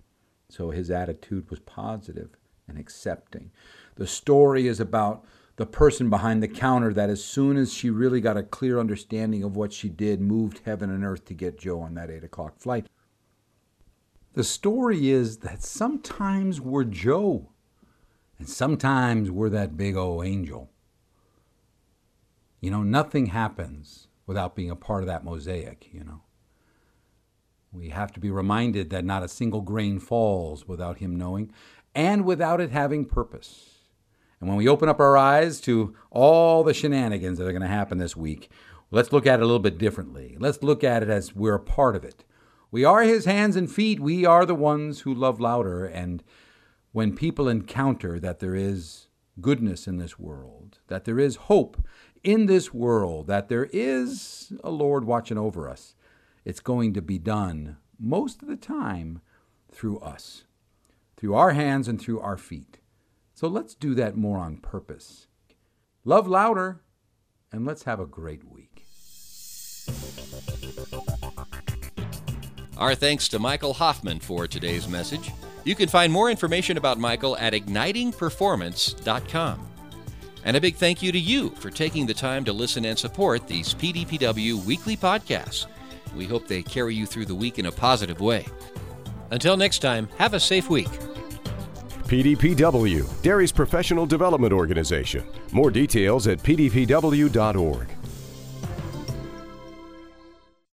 So 0.48 0.70
his 0.70 0.90
attitude 0.90 1.50
was 1.50 1.60
positive 1.60 2.30
and 2.66 2.78
accepting. 2.78 3.50
The 3.96 4.06
story 4.06 4.66
is 4.66 4.80
about 4.80 5.26
the 5.60 5.66
person 5.66 6.08
behind 6.08 6.42
the 6.42 6.48
counter 6.48 6.90
that, 6.90 7.10
as 7.10 7.22
soon 7.22 7.58
as 7.58 7.70
she 7.70 7.90
really 7.90 8.22
got 8.22 8.38
a 8.38 8.42
clear 8.42 8.80
understanding 8.80 9.44
of 9.44 9.56
what 9.56 9.74
she 9.74 9.90
did, 9.90 10.18
moved 10.18 10.62
heaven 10.64 10.88
and 10.88 11.04
earth 11.04 11.26
to 11.26 11.34
get 11.34 11.58
Joe 11.58 11.80
on 11.80 11.92
that 11.96 12.08
eight 12.08 12.24
o'clock 12.24 12.58
flight. 12.58 12.86
The 14.32 14.42
story 14.42 15.10
is 15.10 15.40
that 15.40 15.62
sometimes 15.62 16.62
we're 16.62 16.84
Joe, 16.84 17.50
and 18.38 18.48
sometimes 18.48 19.30
we're 19.30 19.50
that 19.50 19.76
big 19.76 19.96
old 19.96 20.24
angel. 20.24 20.70
You 22.62 22.70
know, 22.70 22.82
nothing 22.82 23.26
happens 23.26 24.08
without 24.26 24.56
being 24.56 24.70
a 24.70 24.76
part 24.76 25.02
of 25.02 25.08
that 25.08 25.24
mosaic, 25.24 25.90
you 25.92 26.04
know. 26.04 26.22
We 27.70 27.90
have 27.90 28.12
to 28.12 28.20
be 28.20 28.30
reminded 28.30 28.88
that 28.88 29.04
not 29.04 29.24
a 29.24 29.28
single 29.28 29.60
grain 29.60 29.98
falls 29.98 30.66
without 30.66 31.00
Him 31.00 31.16
knowing 31.16 31.52
and 31.94 32.24
without 32.24 32.62
it 32.62 32.70
having 32.70 33.04
purpose. 33.04 33.69
And 34.40 34.48
when 34.48 34.56
we 34.56 34.68
open 34.68 34.88
up 34.88 35.00
our 35.00 35.16
eyes 35.16 35.60
to 35.62 35.94
all 36.10 36.64
the 36.64 36.74
shenanigans 36.74 37.38
that 37.38 37.46
are 37.46 37.52
going 37.52 37.62
to 37.62 37.68
happen 37.68 37.98
this 37.98 38.16
week, 38.16 38.50
let's 38.90 39.12
look 39.12 39.26
at 39.26 39.40
it 39.40 39.42
a 39.42 39.46
little 39.46 39.58
bit 39.58 39.78
differently. 39.78 40.36
Let's 40.38 40.62
look 40.62 40.82
at 40.82 41.02
it 41.02 41.10
as 41.10 41.34
we're 41.34 41.54
a 41.54 41.60
part 41.60 41.94
of 41.94 42.04
it. 42.04 42.24
We 42.70 42.84
are 42.84 43.02
his 43.02 43.24
hands 43.26 43.56
and 43.56 43.70
feet. 43.70 44.00
We 44.00 44.24
are 44.24 44.46
the 44.46 44.54
ones 44.54 45.00
who 45.00 45.12
love 45.12 45.40
louder. 45.40 45.84
And 45.84 46.22
when 46.92 47.14
people 47.14 47.48
encounter 47.48 48.18
that 48.18 48.38
there 48.38 48.54
is 48.54 49.08
goodness 49.40 49.86
in 49.86 49.98
this 49.98 50.18
world, 50.18 50.78
that 50.88 51.04
there 51.04 51.18
is 51.18 51.36
hope 51.36 51.84
in 52.22 52.46
this 52.46 52.72
world, 52.72 53.26
that 53.26 53.48
there 53.48 53.68
is 53.72 54.52
a 54.64 54.70
Lord 54.70 55.04
watching 55.04 55.38
over 55.38 55.68
us, 55.68 55.94
it's 56.44 56.60
going 56.60 56.94
to 56.94 57.02
be 57.02 57.18
done 57.18 57.76
most 57.98 58.42
of 58.42 58.48
the 58.48 58.56
time 58.56 59.20
through 59.70 59.98
us, 60.00 60.44
through 61.16 61.34
our 61.34 61.52
hands 61.52 61.88
and 61.88 62.00
through 62.00 62.20
our 62.20 62.36
feet. 62.36 62.78
So 63.40 63.48
let's 63.48 63.74
do 63.74 63.94
that 63.94 64.18
more 64.18 64.36
on 64.36 64.58
purpose. 64.58 65.26
Love 66.04 66.26
louder, 66.26 66.82
and 67.50 67.64
let's 67.64 67.84
have 67.84 67.98
a 67.98 68.04
great 68.04 68.44
week. 68.44 68.84
Our 72.76 72.94
thanks 72.94 73.28
to 73.28 73.38
Michael 73.38 73.72
Hoffman 73.72 74.20
for 74.20 74.46
today's 74.46 74.86
message. 74.88 75.30
You 75.64 75.74
can 75.74 75.88
find 75.88 76.12
more 76.12 76.30
information 76.30 76.76
about 76.76 76.98
Michael 76.98 77.34
at 77.38 77.54
ignitingperformance.com. 77.54 79.68
And 80.44 80.54
a 80.54 80.60
big 80.60 80.76
thank 80.76 81.02
you 81.02 81.10
to 81.10 81.18
you 81.18 81.48
for 81.52 81.70
taking 81.70 82.04
the 82.04 82.12
time 82.12 82.44
to 82.44 82.52
listen 82.52 82.84
and 82.84 82.98
support 82.98 83.46
these 83.46 83.72
PDPW 83.72 84.66
weekly 84.66 84.98
podcasts. 84.98 85.64
We 86.14 86.26
hope 86.26 86.46
they 86.46 86.62
carry 86.62 86.94
you 86.94 87.06
through 87.06 87.24
the 87.24 87.34
week 87.34 87.58
in 87.58 87.64
a 87.64 87.72
positive 87.72 88.20
way. 88.20 88.44
Until 89.30 89.56
next 89.56 89.78
time, 89.78 90.10
have 90.18 90.34
a 90.34 90.40
safe 90.40 90.68
week. 90.68 90.90
PDPW, 92.10 93.22
Dairy's 93.22 93.52
professional 93.52 94.04
development 94.04 94.52
organization. 94.52 95.24
More 95.52 95.70
details 95.70 96.26
at 96.26 96.38
pdpw.org. 96.38 97.99